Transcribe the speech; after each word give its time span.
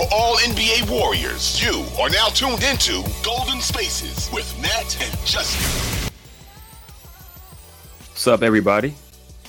for 0.00 0.14
all 0.14 0.36
NBA 0.36 0.88
Warriors, 0.90 1.62
you 1.62 1.84
are 2.00 2.08
now 2.08 2.28
tuned 2.28 2.62
into 2.62 3.04
Golden 3.22 3.60
Spaces 3.60 4.30
with 4.32 4.58
Nat 4.62 4.96
and 5.02 5.26
Justin. 5.26 6.10
What's 8.08 8.26
up, 8.26 8.42
everybody? 8.42 8.94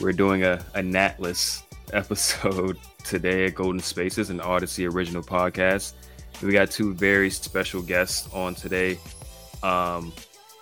We're 0.02 0.12
doing 0.12 0.44
a, 0.44 0.66
a 0.74 0.82
Natless 0.82 1.64
episode 1.94 2.78
today 3.06 3.46
at 3.46 3.56
Golden 3.56 3.80
Spaces, 3.80 4.30
an 4.30 4.40
Audacy 4.40 4.92
original 4.94 5.24
podcast. 5.24 5.94
We 6.42 6.52
got 6.52 6.70
two 6.70 6.94
very 6.94 7.30
special 7.30 7.82
guests 7.82 8.28
on 8.34 8.54
today. 8.54 9.00
Um, 9.64 10.12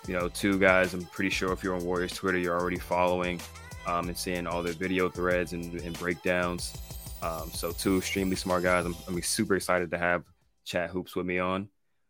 you 0.06 0.14
know, 0.14 0.28
two 0.28 0.58
guys 0.60 0.94
I'm 0.94 1.04
pretty 1.06 1.30
sure 1.30 1.52
if 1.52 1.64
you're 1.64 1.74
on 1.74 1.84
Warriors 1.84 2.12
Twitter, 2.12 2.38
you're 2.38 2.58
already 2.58 2.78
following 2.78 3.40
um, 3.88 4.06
and 4.06 4.16
seeing 4.16 4.46
all 4.46 4.62
their 4.62 4.72
video 4.72 5.08
threads 5.08 5.52
and, 5.52 5.80
and 5.80 5.98
breakdowns. 5.98 6.76
Um, 7.22 7.50
so, 7.52 7.72
two 7.72 7.98
extremely 7.98 8.36
smart 8.36 8.62
guys. 8.62 8.86
I'm, 8.86 8.96
I'm 9.06 9.20
super 9.22 9.54
excited 9.54 9.90
to 9.90 9.98
have 9.98 10.24
Chat 10.64 10.90
Hoops 10.90 11.14
with 11.14 11.26
me 11.26 11.38
on. 11.38 11.68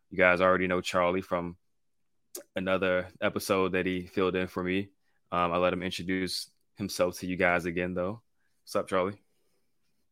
You 0.09 0.17
guys 0.17 0.41
already 0.41 0.67
know 0.67 0.81
Charlie 0.81 1.21
from 1.21 1.57
another 2.55 3.07
episode 3.21 3.73
that 3.73 3.85
he 3.85 4.05
filled 4.05 4.35
in 4.35 4.47
for 4.47 4.63
me. 4.63 4.89
Um, 5.31 5.51
I 5.51 5.57
let 5.57 5.73
him 5.73 5.83
introduce 5.83 6.49
himself 6.75 7.19
to 7.19 7.27
you 7.27 7.35
guys 7.35 7.65
again, 7.65 7.93
though. 7.93 8.21
What's 8.63 8.75
up, 8.75 8.87
Charlie? 8.87 9.21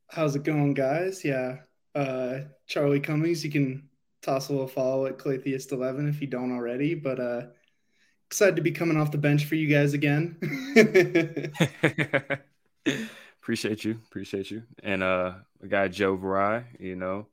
How's 0.07 0.35
it 0.35 0.43
going, 0.43 0.73
guys? 0.73 1.23
Yeah, 1.23 1.57
uh, 1.95 2.39
Charlie 2.67 2.99
Cummings. 2.99 3.43
You 3.43 3.51
can 3.51 3.89
toss 4.21 4.49
a 4.49 4.51
little 4.51 4.67
follow 4.67 5.05
at 5.05 5.17
Claytheist11 5.17 6.09
if 6.09 6.21
you 6.21 6.27
don't 6.27 6.51
already. 6.51 6.95
But 6.95 7.19
uh, 7.19 7.41
excited 8.27 8.55
to 8.57 8.61
be 8.61 8.71
coming 8.71 8.97
off 8.97 9.11
the 9.11 9.17
bench 9.17 9.45
for 9.45 9.55
you 9.55 9.67
guys 9.67 9.93
again. 9.93 10.37
appreciate 13.41 13.83
you, 13.83 13.99
appreciate 14.07 14.51
you, 14.51 14.63
and 14.83 15.03
uh, 15.03 15.33
we 15.61 15.69
got 15.69 15.91
Joe 15.91 16.17
Viray. 16.17 16.65
You 16.79 16.95
know, 16.95 17.27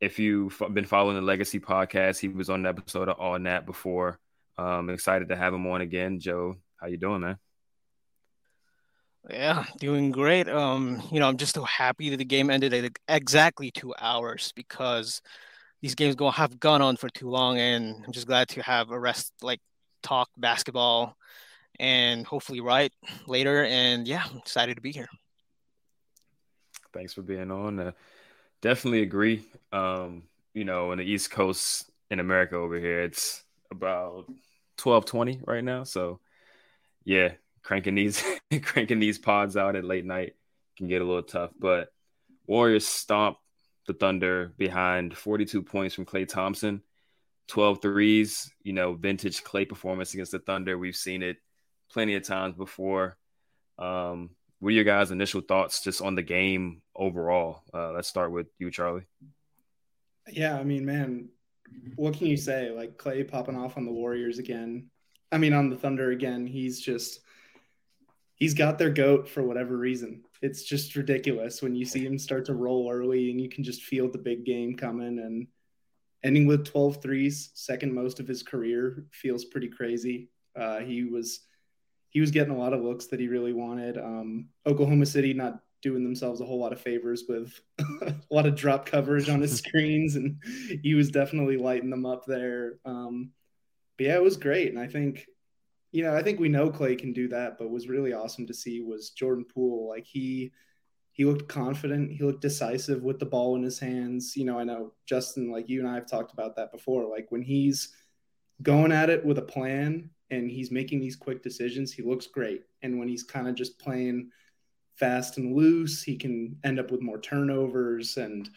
if 0.00 0.18
you've 0.18 0.60
been 0.72 0.84
following 0.84 1.16
the 1.16 1.22
Legacy 1.22 1.60
podcast, 1.60 2.18
he 2.18 2.28
was 2.28 2.50
on 2.50 2.60
an 2.60 2.66
episode 2.66 3.08
of 3.08 3.18
All 3.18 3.38
Nat 3.38 3.66
before. 3.66 4.18
Um, 4.58 4.90
excited 4.90 5.28
to 5.28 5.36
have 5.36 5.52
him 5.54 5.66
on 5.66 5.80
again, 5.80 6.18
Joe. 6.18 6.56
How 6.76 6.86
you 6.86 6.96
doing, 6.96 7.20
man? 7.20 7.38
Yeah, 9.28 9.64
doing 9.80 10.12
great. 10.12 10.48
Um, 10.48 11.02
you 11.10 11.18
know, 11.18 11.28
I'm 11.28 11.36
just 11.36 11.54
so 11.54 11.64
happy 11.64 12.10
that 12.10 12.18
the 12.18 12.24
game 12.24 12.48
ended 12.48 12.72
at 12.72 12.92
exactly 13.08 13.70
two 13.70 13.92
hours 13.98 14.52
because 14.54 15.20
these 15.82 15.96
games 15.96 16.14
go 16.14 16.30
have 16.30 16.60
gone 16.60 16.80
on 16.80 16.96
for 16.96 17.08
too 17.08 17.28
long, 17.28 17.58
and 17.58 18.04
I'm 18.06 18.12
just 18.12 18.26
glad 18.26 18.48
to 18.50 18.62
have 18.62 18.90
a 18.90 18.98
rest, 18.98 19.32
like 19.42 19.60
talk 20.02 20.28
basketball, 20.36 21.16
and 21.80 22.24
hopefully 22.24 22.60
write 22.60 22.92
later. 23.26 23.64
And 23.64 24.06
yeah, 24.06 24.24
excited 24.36 24.76
to 24.76 24.80
be 24.80 24.92
here. 24.92 25.08
Thanks 26.96 27.12
for 27.12 27.22
being 27.22 27.50
on. 27.50 27.78
Uh, 27.78 27.92
definitely 28.62 29.02
agree. 29.02 29.44
Um, 29.70 30.22
you 30.54 30.64
know, 30.64 30.92
in 30.92 30.98
the 30.98 31.04
East 31.04 31.30
Coast 31.30 31.90
in 32.10 32.20
America 32.20 32.56
over 32.56 32.78
here, 32.78 33.02
it's 33.02 33.42
about 33.70 34.24
twelve 34.78 35.04
twenty 35.04 35.40
right 35.46 35.62
now, 35.62 35.84
so 35.84 36.20
yeah, 37.04 37.32
cranking 37.62 37.94
these 37.94 38.22
cranking 38.62 38.98
these 38.98 39.18
pods 39.18 39.56
out 39.56 39.76
at 39.76 39.84
late 39.84 40.06
night 40.06 40.34
can 40.78 40.88
get 40.88 41.02
a 41.02 41.04
little 41.04 41.22
tough. 41.22 41.50
But 41.58 41.88
Warriors 42.46 42.86
stomp 42.86 43.36
the 43.86 43.94
Thunder 43.94 44.52
behind 44.56 45.16
42 45.16 45.62
points 45.62 45.94
from 45.94 46.06
Klay 46.06 46.26
Thompson, 46.26 46.82
12 47.48 47.80
threes, 47.80 48.50
you 48.62 48.72
know, 48.72 48.94
vintage 48.94 49.44
Klay 49.44 49.68
performance 49.68 50.12
against 50.14 50.32
the 50.32 50.38
Thunder. 50.38 50.76
We've 50.76 50.96
seen 50.96 51.22
it 51.22 51.36
plenty 51.90 52.14
of 52.14 52.24
times 52.24 52.54
before. 52.54 53.16
Um, 53.78 54.30
what 54.60 54.70
are 54.70 54.72
your 54.72 54.84
guys' 54.84 55.10
initial 55.10 55.40
thoughts 55.40 55.82
just 55.82 56.00
on 56.00 56.14
the 56.14 56.22
game 56.22 56.82
overall? 56.94 57.62
Uh, 57.72 57.92
let's 57.92 58.08
start 58.08 58.32
with 58.32 58.46
you, 58.58 58.70
Charlie. 58.70 59.06
Yeah, 60.28 60.58
I 60.58 60.64
mean, 60.64 60.84
man, 60.84 61.28
what 61.96 62.14
can 62.14 62.26
you 62.26 62.36
say? 62.36 62.70
Like 62.70 62.96
Klay 62.96 63.28
popping 63.28 63.56
off 63.56 63.76
on 63.76 63.84
the 63.84 63.92
Warriors 63.92 64.38
again. 64.38 64.90
I 65.30 65.38
mean, 65.38 65.52
on 65.52 65.68
the 65.68 65.76
Thunder 65.76 66.10
again, 66.10 66.46
he's 66.46 66.80
just 66.80 67.20
he's 68.36 68.54
got 68.54 68.78
their 68.78 68.90
goat 68.90 69.28
for 69.28 69.42
whatever 69.42 69.76
reason. 69.76 70.22
It's 70.42 70.62
just 70.62 70.96
ridiculous 70.96 71.62
when 71.62 71.74
you 71.74 71.84
see 71.84 72.04
him 72.04 72.18
start 72.18 72.44
to 72.46 72.54
roll 72.54 72.90
early 72.90 73.30
and 73.30 73.40
you 73.40 73.48
can 73.48 73.64
just 73.64 73.82
feel 73.82 74.10
the 74.10 74.18
big 74.18 74.44
game 74.44 74.76
coming 74.76 75.18
and 75.18 75.46
ending 76.22 76.46
with 76.46 76.66
12 76.66 77.02
threes, 77.02 77.50
second 77.54 77.94
most 77.94 78.20
of 78.20 78.28
his 78.28 78.42
career, 78.42 79.06
feels 79.12 79.44
pretty 79.44 79.68
crazy. 79.68 80.28
Uh, 80.54 80.78
he 80.80 81.04
was 81.04 81.40
he 82.16 82.20
was 82.20 82.30
getting 82.30 82.54
a 82.54 82.58
lot 82.58 82.72
of 82.72 82.80
looks 82.80 83.08
that 83.08 83.20
he 83.20 83.28
really 83.28 83.52
wanted. 83.52 83.98
Um, 83.98 84.48
Oklahoma 84.64 85.04
City 85.04 85.34
not 85.34 85.60
doing 85.82 86.02
themselves 86.02 86.40
a 86.40 86.46
whole 86.46 86.58
lot 86.58 86.72
of 86.72 86.80
favors 86.80 87.24
with 87.28 87.60
a 87.78 88.14
lot 88.30 88.46
of 88.46 88.54
drop 88.54 88.86
coverage 88.86 89.28
on 89.28 89.42
his 89.42 89.58
screens, 89.62 90.16
and 90.16 90.42
he 90.82 90.94
was 90.94 91.10
definitely 91.10 91.58
lighting 91.58 91.90
them 91.90 92.06
up 92.06 92.24
there. 92.24 92.78
Um, 92.86 93.32
but 93.98 94.06
yeah, 94.06 94.14
it 94.14 94.22
was 94.22 94.38
great. 94.38 94.68
And 94.70 94.78
I 94.78 94.86
think, 94.86 95.26
you 95.92 96.04
know, 96.04 96.16
I 96.16 96.22
think 96.22 96.40
we 96.40 96.48
know 96.48 96.70
Klay 96.70 96.98
can 96.98 97.12
do 97.12 97.28
that, 97.28 97.58
but 97.58 97.68
was 97.68 97.86
really 97.86 98.14
awesome 98.14 98.46
to 98.46 98.54
see 98.54 98.80
was 98.80 99.10
Jordan 99.10 99.44
Poole. 99.44 99.86
Like 99.86 100.06
he 100.06 100.52
he 101.12 101.26
looked 101.26 101.48
confident, 101.48 102.12
he 102.12 102.24
looked 102.24 102.40
decisive 102.40 103.02
with 103.02 103.18
the 103.18 103.26
ball 103.26 103.56
in 103.56 103.62
his 103.62 103.78
hands. 103.78 104.38
You 104.38 104.46
know, 104.46 104.58
I 104.58 104.64
know 104.64 104.94
Justin, 105.04 105.52
like 105.52 105.68
you 105.68 105.80
and 105.80 105.88
I 105.88 105.96
have 105.96 106.08
talked 106.08 106.32
about 106.32 106.56
that 106.56 106.72
before. 106.72 107.10
Like 107.10 107.26
when 107.28 107.42
he's 107.42 107.90
going 108.62 108.90
at 108.90 109.10
it 109.10 109.22
with 109.22 109.36
a 109.36 109.42
plan 109.42 110.08
and 110.30 110.50
he's 110.50 110.70
making 110.70 111.00
these 111.00 111.16
quick 111.16 111.42
decisions, 111.42 111.92
he 111.92 112.02
looks 112.02 112.26
great. 112.26 112.64
And 112.82 112.98
when 112.98 113.08
he's 113.08 113.22
kind 113.22 113.48
of 113.48 113.54
just 113.54 113.78
playing 113.78 114.30
fast 114.96 115.38
and 115.38 115.54
loose, 115.54 116.02
he 116.02 116.16
can 116.16 116.58
end 116.64 116.80
up 116.80 116.90
with 116.90 117.02
more 117.02 117.20
turnovers 117.20 118.16
and 118.16 118.48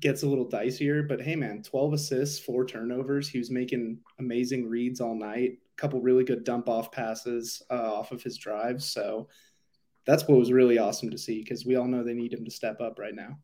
gets 0.00 0.22
a 0.22 0.28
little 0.28 0.48
dicier. 0.48 1.06
But 1.06 1.20
hey, 1.20 1.36
man, 1.36 1.62
12 1.62 1.94
assists, 1.94 2.38
four 2.38 2.64
turnovers. 2.64 3.28
He 3.28 3.38
was 3.38 3.50
making 3.50 3.98
amazing 4.18 4.68
reads 4.68 5.00
all 5.00 5.14
night, 5.14 5.58
a 5.76 5.76
couple 5.76 6.00
really 6.00 6.24
good 6.24 6.44
dump 6.44 6.68
off 6.68 6.92
passes 6.92 7.62
uh, 7.70 7.94
off 7.94 8.12
of 8.12 8.22
his 8.22 8.36
drives. 8.36 8.86
So 8.86 9.28
that's 10.06 10.26
what 10.28 10.38
was 10.38 10.52
really 10.52 10.78
awesome 10.78 11.10
to 11.10 11.18
see 11.18 11.42
because 11.42 11.66
we 11.66 11.76
all 11.76 11.86
know 11.86 12.02
they 12.02 12.14
need 12.14 12.32
him 12.32 12.44
to 12.44 12.50
step 12.50 12.80
up 12.80 12.98
right 12.98 13.14
now. 13.14 13.38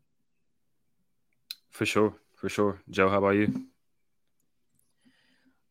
For 1.71 1.85
sure. 1.85 2.13
For 2.35 2.49
sure. 2.49 2.79
Joe, 2.89 3.09
how 3.09 3.17
about 3.17 3.35
you? 3.35 3.65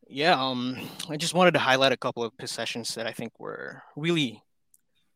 Yeah, 0.09 0.41
um, 0.41 0.77
I 1.09 1.17
just 1.17 1.35
wanted 1.35 1.55
to 1.55 1.61
highlight 1.61 1.93
a 1.93 1.97
couple 1.97 2.23
of 2.23 2.37
possessions 2.37 2.95
that 2.95 3.07
I 3.07 3.13
think 3.13 3.39
were 3.39 3.83
really, 3.97 4.43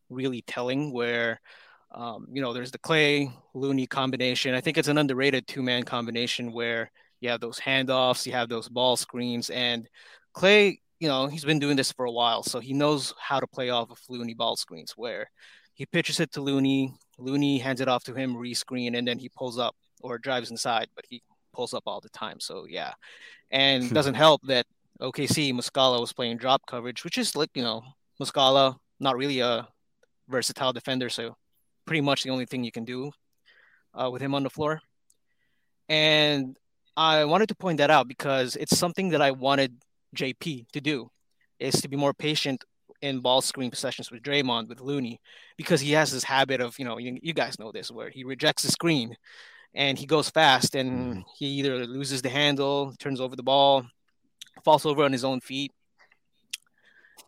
really 0.09 0.43
telling. 0.43 0.93
Where 0.93 1.41
um, 1.93 2.27
you 2.33 2.43
know, 2.43 2.53
there's 2.53 2.71
the 2.71 2.79
Klay 2.79 3.33
Looney 3.55 3.87
combination. 3.87 4.55
I 4.55 4.61
think 4.61 4.79
it's 4.79 4.89
an 4.89 4.99
underrated 4.99 5.47
two 5.47 5.63
man 5.63 5.85
combination 5.85 6.53
where 6.53 6.91
you 7.21 7.31
have 7.31 7.41
those 7.41 7.59
handoffs, 7.59 8.27
you 8.27 8.33
have 8.33 8.49
those 8.49 8.69
ball 8.69 8.97
screens, 8.97 9.51
and 9.51 9.89
Klay, 10.37 10.79
you 11.01 11.09
know, 11.09 11.27
he's 11.27 11.45
been 11.45 11.59
doing 11.59 11.77
this 11.77 11.93
for 11.93 12.05
a 12.05 12.13
while, 12.13 12.43
so 12.43 12.61
he 12.61 12.73
knows 12.73 13.15
how 13.19 13.41
to 13.41 13.47
play 13.47 13.71
off 13.71 13.91
of 13.91 13.99
Looney 14.09 14.35
ball 14.35 14.57
screens 14.57 14.93
where 14.97 15.31
he 15.75 15.87
pitches 15.87 16.21
it 16.21 16.33
to 16.33 16.41
Looney, 16.41 16.93
Looney 17.19 17.59
hands 17.59 17.81
it 17.81 17.89
off 17.89 18.05
to 18.05 18.15
him, 18.15 18.35
rescreen, 18.35 18.97
and 18.97 19.07
then 19.07 19.19
he 19.19 19.29
pulls 19.29 19.59
up 19.59 19.75
or 20.01 20.19
drives 20.19 20.51
inside, 20.51 20.89
but 20.95 21.05
he 21.09 21.23
pulls 21.53 21.75
up 21.75 21.85
all 21.87 22.01
the 22.01 22.09
time. 22.11 22.39
So 22.41 22.67
yeah, 22.69 22.93
and 23.51 23.91
doesn't 23.95 24.15
help 24.15 24.43
that 24.47 24.67
OKC 25.01 25.53
Muscala 25.53 26.01
was 26.01 26.13
playing 26.13 26.39
drop 26.39 26.63
coverage, 26.67 27.05
which 27.05 27.19
is 27.19 27.37
like 27.37 27.51
you 27.55 27.63
know 27.63 27.83
Muscala 28.21 28.77
not 29.01 29.17
really 29.17 29.41
a 29.41 29.69
versatile 30.29 30.73
defender, 30.73 31.09
so 31.09 31.37
pretty 31.87 32.01
much 32.01 32.23
the 32.23 32.31
only 32.31 32.47
thing 32.47 32.65
you 32.65 32.73
can 32.73 32.85
do 32.85 33.11
uh, 33.95 34.11
with 34.11 34.21
him 34.21 34.35
on 34.35 34.43
the 34.43 34.51
floor. 34.51 34.81
And 35.89 36.57
I 36.97 37.25
wanted 37.25 37.49
to 37.49 37.55
point 37.55 37.79
that 37.79 37.91
out 37.91 38.09
because 38.09 38.57
it's 38.57 38.77
something 38.77 39.11
that 39.11 39.23
I 39.23 39.31
wanted 39.31 39.77
JP 40.17 40.69
to 40.73 40.81
do 40.81 41.11
is 41.59 41.81
to 41.81 41.89
be 41.89 41.97
more 41.97 42.13
patient 42.13 42.65
in 43.01 43.21
ball 43.21 43.41
screen 43.41 43.71
possessions 43.71 44.11
with 44.11 44.23
Draymond 44.23 44.69
with 44.69 44.81
Looney 44.81 45.21
because 45.57 45.81
he 45.81 45.93
has 45.93 46.13
this 46.13 46.25
habit 46.25 46.61
of 46.61 46.79
you 46.79 46.85
know 46.85 46.99
you, 46.99 47.19
you 47.23 47.33
guys 47.33 47.59
know 47.59 47.71
this 47.71 47.91
where 47.91 48.11
he 48.11 48.25
rejects 48.25 48.65
the 48.65 48.73
screen 48.73 49.17
and 49.75 49.99
he 49.99 50.07
goes 50.07 50.29
fast 50.31 50.75
and 50.75 50.91
mm-hmm. 50.91 51.21
he 51.39 51.47
either 51.47 51.87
loses 51.87 52.23
the 52.23 52.29
handle, 52.29 52.95
turns 52.99 53.21
over 53.21 53.37
the 53.37 53.43
ball, 53.43 53.87
falls 54.65 54.87
over 54.87 55.05
on 55.05 55.13
his 55.13 55.25
own 55.25 55.41
feet. 55.41 55.73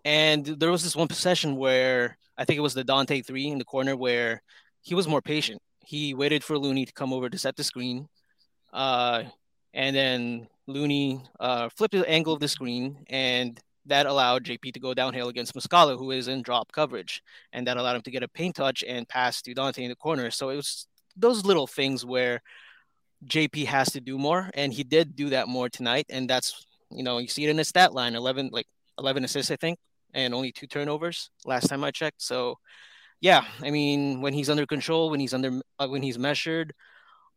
And 0.04 0.44
there 0.46 0.70
was 0.70 0.82
this 0.82 0.96
one 0.96 1.08
possession 1.08 1.56
where 1.56 2.16
I 2.36 2.44
think 2.44 2.58
it 2.58 2.62
was 2.62 2.74
the 2.74 2.84
Donte 2.84 3.24
three 3.24 3.48
in 3.48 3.58
the 3.58 3.64
corner 3.64 3.96
where 3.96 4.42
he 4.82 4.94
was 4.94 5.06
more 5.06 5.20
patient. 5.20 5.60
He 5.84 6.14
waited 6.14 6.42
for 6.42 6.58
Looney 6.58 6.86
to 6.86 6.92
come 6.92 7.12
over 7.12 7.28
to 7.28 7.38
set 7.38 7.56
the 7.56 7.64
screen. 7.64 8.08
Uh, 8.72 9.24
and 9.74 9.94
then 9.94 10.48
Looney 10.66 11.22
uh, 11.38 11.68
flipped 11.68 11.94
the 11.94 12.08
angle 12.08 12.32
of 12.32 12.40
the 12.40 12.48
screen, 12.48 13.04
and 13.08 13.60
that 13.86 14.06
allowed 14.06 14.44
JP 14.44 14.72
to 14.72 14.80
go 14.80 14.94
downhill 14.94 15.28
against 15.28 15.54
Muscala, 15.54 15.98
who 15.98 16.10
is 16.10 16.28
in 16.28 16.42
drop 16.42 16.72
coverage, 16.72 17.22
and 17.52 17.66
that 17.66 17.76
allowed 17.76 17.96
him 17.96 18.02
to 18.02 18.10
get 18.10 18.22
a 18.22 18.28
paint 18.28 18.56
touch 18.56 18.84
and 18.86 19.08
pass 19.08 19.42
to 19.42 19.54
Donte 19.54 19.78
in 19.78 19.88
the 19.88 19.96
corner. 19.96 20.30
So 20.30 20.50
it 20.50 20.56
was 20.56 20.86
those 21.16 21.44
little 21.44 21.66
things 21.66 22.04
where 22.04 22.40
JP 23.26 23.66
has 23.66 23.92
to 23.92 24.00
do 24.00 24.18
more, 24.18 24.50
and 24.54 24.72
he 24.72 24.84
did 24.84 25.16
do 25.16 25.30
that 25.30 25.48
more 25.48 25.68
tonight, 25.68 26.06
and 26.08 26.28
that's 26.28 26.66
you 26.90 27.02
know 27.02 27.18
you 27.18 27.28
see 27.28 27.44
it 27.44 27.50
in 27.50 27.56
the 27.56 27.64
stat 27.64 27.92
line, 27.94 28.14
eleven 28.14 28.50
like 28.52 28.66
eleven 28.98 29.24
assists, 29.24 29.50
I 29.50 29.56
think, 29.56 29.78
and 30.14 30.34
only 30.34 30.52
two 30.52 30.66
turnovers 30.66 31.30
last 31.44 31.68
time 31.68 31.84
I 31.84 31.90
checked. 31.90 32.22
So 32.22 32.58
yeah, 33.20 33.44
I 33.62 33.70
mean 33.70 34.20
when 34.20 34.32
he's 34.32 34.50
under 34.50 34.66
control, 34.66 35.10
when 35.10 35.20
he's 35.20 35.34
under 35.34 35.60
uh, 35.78 35.88
when 35.88 36.02
he's 36.02 36.18
measured, 36.18 36.74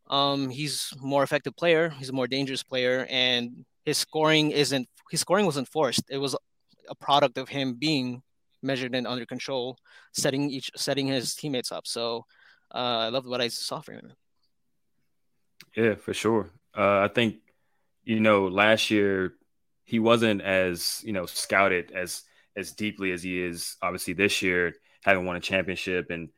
um, 0.08 0.50
he's 0.50 0.92
more 1.00 1.22
effective 1.22 1.56
player. 1.56 1.90
He's 1.90 2.10
a 2.10 2.12
more 2.12 2.26
dangerous 2.26 2.62
player, 2.62 3.06
and 3.10 3.64
his 3.84 3.98
scoring 3.98 4.50
isn't 4.50 4.88
his 5.10 5.20
scoring 5.20 5.46
wasn't 5.46 5.68
forced. 5.68 6.04
It 6.10 6.18
was 6.18 6.36
a 6.88 6.94
product 6.94 7.38
of 7.38 7.48
him 7.48 7.74
being 7.74 8.22
measured 8.62 8.94
and 8.94 9.06
under 9.06 9.26
control, 9.26 9.78
setting 10.12 10.50
each 10.50 10.70
setting 10.76 11.06
his 11.06 11.34
teammates 11.34 11.70
up. 11.70 11.86
So 11.86 12.24
uh, 12.74 13.06
I 13.06 13.08
loved 13.08 13.26
what 13.26 13.40
I 13.40 13.48
saw 13.48 13.80
from 13.80 13.96
him. 13.96 14.12
Yeah, 15.76 15.94
for 15.94 16.14
sure. 16.14 16.50
Uh, 16.76 17.00
I 17.00 17.08
think 17.08 17.36
you 18.04 18.20
know 18.20 18.48
last 18.48 18.90
year 18.90 19.34
he 19.84 19.98
wasn't 19.98 20.42
as 20.42 21.02
you 21.04 21.12
know 21.12 21.26
scouted 21.26 21.92
as 21.92 22.22
as 22.56 22.72
deeply 22.72 23.12
as 23.12 23.22
he 23.22 23.42
is 23.42 23.76
obviously 23.82 24.14
this 24.14 24.42
year, 24.42 24.74
having 25.02 25.24
won 25.26 25.36
a 25.36 25.40
championship 25.40 26.10
and 26.10 26.28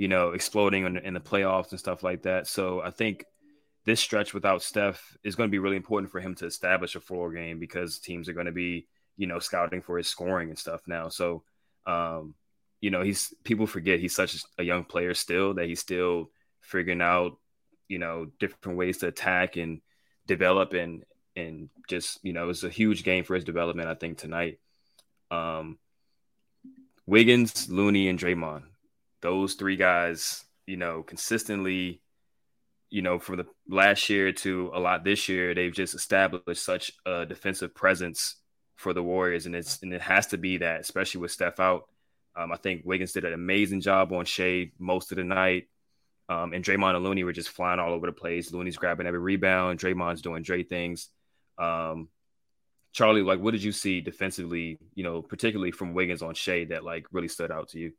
you 0.00 0.08
know, 0.08 0.30
exploding 0.30 0.86
in, 0.86 0.96
in 0.96 1.12
the 1.12 1.20
playoffs 1.20 1.72
and 1.72 1.78
stuff 1.78 2.02
like 2.02 2.22
that. 2.22 2.46
So 2.46 2.80
I 2.80 2.90
think 2.90 3.22
this 3.84 4.00
stretch 4.00 4.32
without 4.32 4.62
Steph 4.62 5.14
is 5.22 5.34
going 5.34 5.48
to 5.48 5.52
be 5.52 5.58
really 5.58 5.76
important 5.76 6.10
for 6.10 6.20
him 6.20 6.34
to 6.36 6.46
establish 6.46 6.96
a 6.96 7.00
floor 7.00 7.30
game 7.30 7.58
because 7.58 7.98
teams 7.98 8.26
are 8.26 8.32
going 8.32 8.46
to 8.46 8.52
be, 8.52 8.86
you 9.18 9.26
know, 9.26 9.38
scouting 9.38 9.82
for 9.82 9.98
his 9.98 10.08
scoring 10.08 10.48
and 10.48 10.58
stuff 10.58 10.80
now. 10.86 11.10
So, 11.10 11.42
um, 11.84 12.34
you 12.80 12.90
know, 12.90 13.02
he's 13.02 13.34
people 13.44 13.66
forget 13.66 14.00
he's 14.00 14.16
such 14.16 14.42
a 14.56 14.62
young 14.62 14.84
player 14.84 15.12
still 15.12 15.52
that 15.54 15.66
he's 15.66 15.80
still 15.80 16.30
figuring 16.62 17.02
out, 17.02 17.36
you 17.86 17.98
know, 17.98 18.26
different 18.38 18.78
ways 18.78 18.96
to 18.98 19.08
attack 19.08 19.56
and 19.56 19.82
develop 20.26 20.72
and 20.72 21.04
and 21.36 21.68
just 21.88 22.18
you 22.22 22.32
know 22.32 22.48
it's 22.48 22.64
a 22.64 22.70
huge 22.70 23.04
game 23.04 23.24
for 23.24 23.34
his 23.34 23.44
development. 23.44 23.88
I 23.88 23.94
think 23.94 24.18
tonight. 24.18 24.58
Um, 25.30 25.78
Wiggins, 27.06 27.68
Looney, 27.68 28.08
and 28.08 28.18
Draymond 28.18 28.62
those 29.20 29.54
three 29.54 29.76
guys, 29.76 30.44
you 30.66 30.76
know, 30.76 31.02
consistently, 31.02 32.00
you 32.90 33.02
know, 33.02 33.18
from 33.18 33.36
the 33.36 33.46
last 33.68 34.08
year 34.08 34.32
to 34.32 34.70
a 34.74 34.80
lot 34.80 35.04
this 35.04 35.28
year, 35.28 35.54
they've 35.54 35.72
just 35.72 35.94
established 35.94 36.64
such 36.64 36.92
a 37.06 37.26
defensive 37.26 37.74
presence 37.74 38.36
for 38.76 38.92
the 38.92 39.02
Warriors, 39.02 39.46
and 39.46 39.54
it's 39.54 39.82
and 39.82 39.92
it 39.92 40.00
has 40.00 40.28
to 40.28 40.38
be 40.38 40.58
that, 40.58 40.80
especially 40.80 41.20
with 41.20 41.30
Steph 41.30 41.60
out. 41.60 41.84
Um, 42.34 42.52
I 42.52 42.56
think 42.56 42.82
Wiggins 42.84 43.12
did 43.12 43.24
an 43.24 43.32
amazing 43.32 43.80
job 43.80 44.12
on 44.12 44.24
Shade 44.24 44.72
most 44.78 45.12
of 45.12 45.16
the 45.16 45.24
night. 45.24 45.68
Um, 46.28 46.52
and 46.52 46.64
Draymond 46.64 46.94
and 46.94 47.04
Looney 47.04 47.24
were 47.24 47.32
just 47.32 47.48
flying 47.48 47.80
all 47.80 47.92
over 47.92 48.06
the 48.06 48.12
place. 48.12 48.52
Looney's 48.52 48.76
grabbing 48.76 49.08
every 49.08 49.18
rebound. 49.18 49.80
Draymond's 49.80 50.22
doing 50.22 50.44
Dre 50.44 50.62
things. 50.62 51.08
Um, 51.60 52.08
Charlie, 52.92 53.22
like, 53.22 53.40
what 53.40 53.52
did 53.52 53.62
you 53.62 53.72
see 53.72 54.00
defensively, 54.00 54.78
you 54.94 55.04
know, 55.04 55.22
particularly 55.22 55.70
from 55.70 55.94
Wiggins 55.94 56.22
on 56.22 56.34
Shai 56.34 56.64
that 56.70 56.84
like 56.84 57.06
really 57.12 57.28
stood 57.28 57.52
out 57.52 57.68
to 57.70 57.78
you? 57.78 57.92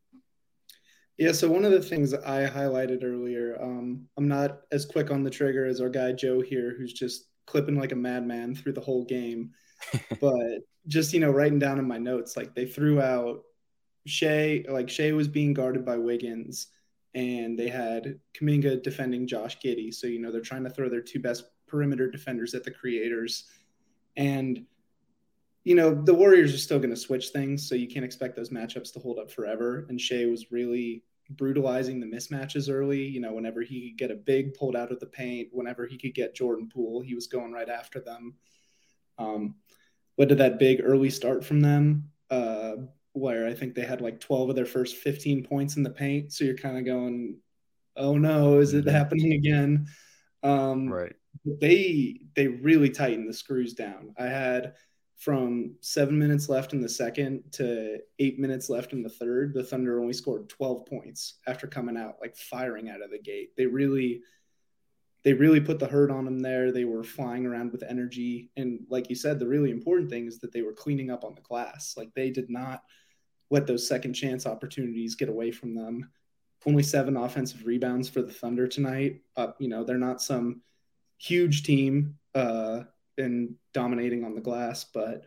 Yeah, 1.17 1.31
so 1.31 1.49
one 1.49 1.65
of 1.65 1.71
the 1.71 1.81
things 1.81 2.13
I 2.13 2.47
highlighted 2.47 3.03
earlier, 3.03 3.57
um, 3.61 4.07
I'm 4.17 4.27
not 4.27 4.61
as 4.71 4.85
quick 4.85 5.11
on 5.11 5.23
the 5.23 5.29
trigger 5.29 5.65
as 5.65 5.79
our 5.79 5.89
guy 5.89 6.13
Joe 6.13 6.41
here, 6.41 6.75
who's 6.77 6.93
just 6.93 7.27
clipping 7.45 7.79
like 7.79 7.91
a 7.91 7.95
madman 7.95 8.55
through 8.55 8.73
the 8.73 8.81
whole 8.81 9.05
game. 9.05 9.51
but 10.21 10.59
just 10.87 11.13
you 11.13 11.19
know, 11.19 11.31
writing 11.31 11.59
down 11.59 11.79
in 11.79 11.87
my 11.87 11.97
notes, 11.97 12.35
like 12.35 12.55
they 12.55 12.65
threw 12.65 13.01
out 13.01 13.43
Shai, 14.07 14.65
like 14.67 14.89
Shai 14.89 15.11
was 15.11 15.27
being 15.27 15.53
guarded 15.53 15.85
by 15.85 15.97
Wiggins, 15.97 16.67
and 17.13 17.57
they 17.57 17.69
had 17.69 18.19
Kuminga 18.35 18.81
defending 18.81 19.27
Josh 19.27 19.57
Giddey. 19.63 19.93
So 19.93 20.07
you 20.07 20.19
know 20.19 20.31
they're 20.31 20.41
trying 20.41 20.63
to 20.63 20.69
throw 20.69 20.89
their 20.89 21.01
two 21.01 21.19
best 21.19 21.45
perimeter 21.71 22.11
defenders 22.11 22.53
at 22.53 22.63
the 22.63 22.71
creators, 22.71 23.45
and 24.17 24.65
you 25.63 25.75
know, 25.75 25.93
the 25.93 26.13
Warriors 26.13 26.53
are 26.53 26.57
still 26.57 26.79
going 26.79 26.89
to 26.89 26.95
switch 26.95 27.29
things, 27.29 27.67
so 27.67 27.75
you 27.75 27.87
can't 27.87 28.05
expect 28.05 28.35
those 28.35 28.49
matchups 28.49 28.91
to 28.93 28.99
hold 28.99 29.19
up 29.19 29.31
forever. 29.31 29.85
And 29.89 30.01
Shai 30.01 30.25
was 30.25 30.51
really 30.51 31.03
brutalizing 31.29 31.99
the 31.99 32.07
mismatches 32.07 32.71
early. 32.71 33.03
You 33.03 33.21
know, 33.21 33.33
whenever 33.33 33.61
he 33.61 33.89
could 33.89 33.97
get 33.97 34.11
a 34.11 34.15
big 34.15 34.55
pulled 34.55 34.75
out 34.75 34.91
of 34.91 34.99
the 34.99 35.05
paint, 35.05 35.49
whenever 35.51 35.85
he 35.85 35.97
could 35.97 36.15
get 36.15 36.35
Jordan 36.35 36.69
Poole, 36.73 37.01
he 37.01 37.13
was 37.13 37.27
going 37.27 37.51
right 37.51 37.69
after 37.69 37.99
them. 37.99 38.33
Um, 39.19 39.55
what 40.15 40.29
did 40.29 40.39
that 40.39 40.59
big 40.59 40.81
early 40.83 41.09
start 41.09 41.45
from 41.45 41.61
them? 41.61 42.09
Uh, 42.29 42.73
where 43.13 43.47
I 43.47 43.53
think 43.53 43.75
they 43.75 43.83
had 43.83 44.01
like 44.01 44.19
12 44.19 44.49
of 44.49 44.55
their 44.55 44.65
first 44.65 44.95
15 44.95 45.43
points 45.43 45.75
in 45.77 45.83
the 45.83 45.89
paint. 45.89 46.33
So 46.33 46.43
you're 46.43 46.55
kind 46.55 46.77
of 46.77 46.85
going, 46.85 47.37
oh 47.95 48.17
no, 48.17 48.59
is 48.59 48.73
it 48.73 48.85
mm-hmm. 48.85 48.95
happening 48.95 49.33
again? 49.33 49.87
Um, 50.43 50.87
right. 50.87 51.13
They 51.45 52.21
they 52.35 52.47
really 52.47 52.89
tightened 52.89 53.27
the 53.27 53.33
screws 53.33 53.73
down. 53.73 54.13
I 54.17 54.25
had 54.25 54.73
from 55.21 55.75
seven 55.81 56.17
minutes 56.17 56.49
left 56.49 56.73
in 56.73 56.81
the 56.81 56.89
second 56.89 57.43
to 57.51 57.99
eight 58.17 58.39
minutes 58.39 58.71
left 58.71 58.91
in 58.91 59.03
the 59.03 59.09
third, 59.09 59.53
the 59.53 59.63
Thunder 59.63 60.01
only 60.01 60.13
scored 60.13 60.49
12 60.49 60.87
points 60.87 61.35
after 61.45 61.67
coming 61.67 61.95
out, 61.95 62.15
like 62.19 62.35
firing 62.35 62.89
out 62.89 63.03
of 63.03 63.11
the 63.11 63.19
gate. 63.19 63.51
They 63.55 63.67
really, 63.67 64.23
they 65.23 65.33
really 65.33 65.61
put 65.61 65.77
the 65.77 65.85
hurt 65.85 66.09
on 66.09 66.25
them 66.25 66.39
there. 66.39 66.71
They 66.71 66.85
were 66.85 67.03
flying 67.03 67.45
around 67.45 67.71
with 67.71 67.83
energy. 67.83 68.49
And 68.57 68.79
like 68.89 69.11
you 69.11 69.15
said, 69.15 69.37
the 69.37 69.47
really 69.47 69.69
important 69.69 70.09
thing 70.09 70.25
is 70.25 70.39
that 70.39 70.51
they 70.51 70.63
were 70.63 70.73
cleaning 70.73 71.11
up 71.11 71.23
on 71.23 71.35
the 71.35 71.41
glass. 71.41 71.93
Like 71.95 72.09
they 72.15 72.31
did 72.31 72.49
not 72.49 72.81
let 73.51 73.67
those 73.67 73.87
second 73.87 74.13
chance 74.13 74.47
opportunities 74.47 75.13
get 75.13 75.29
away 75.29 75.51
from 75.51 75.75
them. 75.75 76.09
Only 76.65 76.81
seven 76.81 77.15
offensive 77.15 77.63
rebounds 77.67 78.09
for 78.09 78.23
the 78.23 78.33
Thunder 78.33 78.67
tonight. 78.67 79.21
Uh, 79.37 79.51
you 79.59 79.69
know, 79.69 79.83
they're 79.83 79.99
not 79.99 80.19
some 80.19 80.61
huge 81.21 81.63
team. 81.63 82.15
Uh, 82.33 82.83
and 83.17 83.55
dominating 83.73 84.23
on 84.23 84.35
the 84.35 84.41
glass, 84.41 84.85
but 84.93 85.25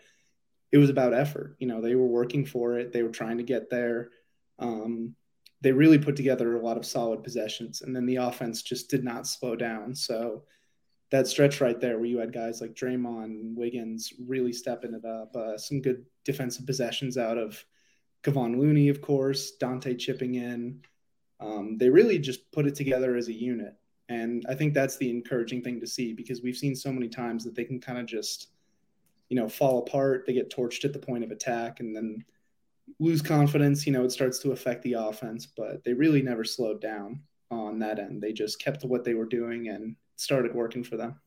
it 0.72 0.78
was 0.78 0.90
about 0.90 1.14
effort. 1.14 1.56
You 1.58 1.66
know, 1.66 1.80
they 1.80 1.94
were 1.94 2.06
working 2.06 2.44
for 2.44 2.78
it. 2.78 2.92
They 2.92 3.02
were 3.02 3.10
trying 3.10 3.38
to 3.38 3.44
get 3.44 3.70
there. 3.70 4.10
Um, 4.58 5.14
they 5.60 5.72
really 5.72 5.98
put 5.98 6.16
together 6.16 6.56
a 6.56 6.62
lot 6.62 6.76
of 6.76 6.84
solid 6.84 7.22
possessions, 7.22 7.82
and 7.82 7.94
then 7.94 8.06
the 8.06 8.16
offense 8.16 8.62
just 8.62 8.90
did 8.90 9.04
not 9.04 9.26
slow 9.26 9.56
down. 9.56 9.94
So 9.94 10.44
that 11.10 11.26
stretch 11.26 11.60
right 11.60 11.80
there, 11.80 11.96
where 11.96 12.06
you 12.06 12.18
had 12.18 12.32
guys 12.32 12.60
like 12.60 12.74
Draymond, 12.74 13.54
Wiggins 13.54 14.12
really 14.26 14.52
stepping 14.52 14.94
it 14.94 15.04
up, 15.04 15.34
uh, 15.36 15.56
some 15.56 15.80
good 15.80 16.04
defensive 16.24 16.66
possessions 16.66 17.16
out 17.16 17.38
of 17.38 17.64
Kevon 18.22 18.58
Looney, 18.58 18.88
of 18.88 19.00
course, 19.00 19.52
Donte 19.60 19.98
chipping 19.98 20.34
in. 20.34 20.80
Um, 21.40 21.78
they 21.78 21.88
really 21.88 22.18
just 22.18 22.50
put 22.52 22.66
it 22.66 22.74
together 22.74 23.16
as 23.16 23.28
a 23.28 23.32
unit. 23.32 23.74
And 24.08 24.44
I 24.48 24.54
think 24.54 24.74
that's 24.74 24.96
the 24.96 25.10
encouraging 25.10 25.62
thing 25.62 25.80
to 25.80 25.86
see 25.86 26.12
because 26.12 26.42
we've 26.42 26.56
seen 26.56 26.74
so 26.74 26.92
many 26.92 27.08
times 27.08 27.44
that 27.44 27.54
they 27.54 27.64
can 27.64 27.80
kind 27.80 27.98
of 27.98 28.06
just, 28.06 28.48
you 29.28 29.36
know, 29.36 29.48
fall 29.48 29.78
apart. 29.78 30.24
They 30.26 30.34
get 30.34 30.54
torched 30.54 30.84
at 30.84 30.92
the 30.92 30.98
point 30.98 31.24
of 31.24 31.30
attack 31.30 31.80
and 31.80 31.96
then 31.96 32.24
lose 33.00 33.22
confidence. 33.22 33.86
You 33.86 33.92
know, 33.92 34.04
it 34.04 34.12
starts 34.12 34.38
to 34.40 34.52
affect 34.52 34.82
the 34.82 34.94
offense, 34.94 35.46
but 35.46 35.82
they 35.84 35.94
really 35.94 36.22
never 36.22 36.44
slowed 36.44 36.80
down 36.80 37.20
on 37.50 37.78
that 37.78 37.98
end. 37.98 38.22
They 38.22 38.32
just 38.32 38.60
kept 38.60 38.80
to 38.80 38.86
what 38.86 39.04
they 39.04 39.14
were 39.14 39.26
doing 39.26 39.68
and 39.68 39.96
started 40.16 40.54
working 40.54 40.84
for 40.84 40.96
them. 40.96 41.20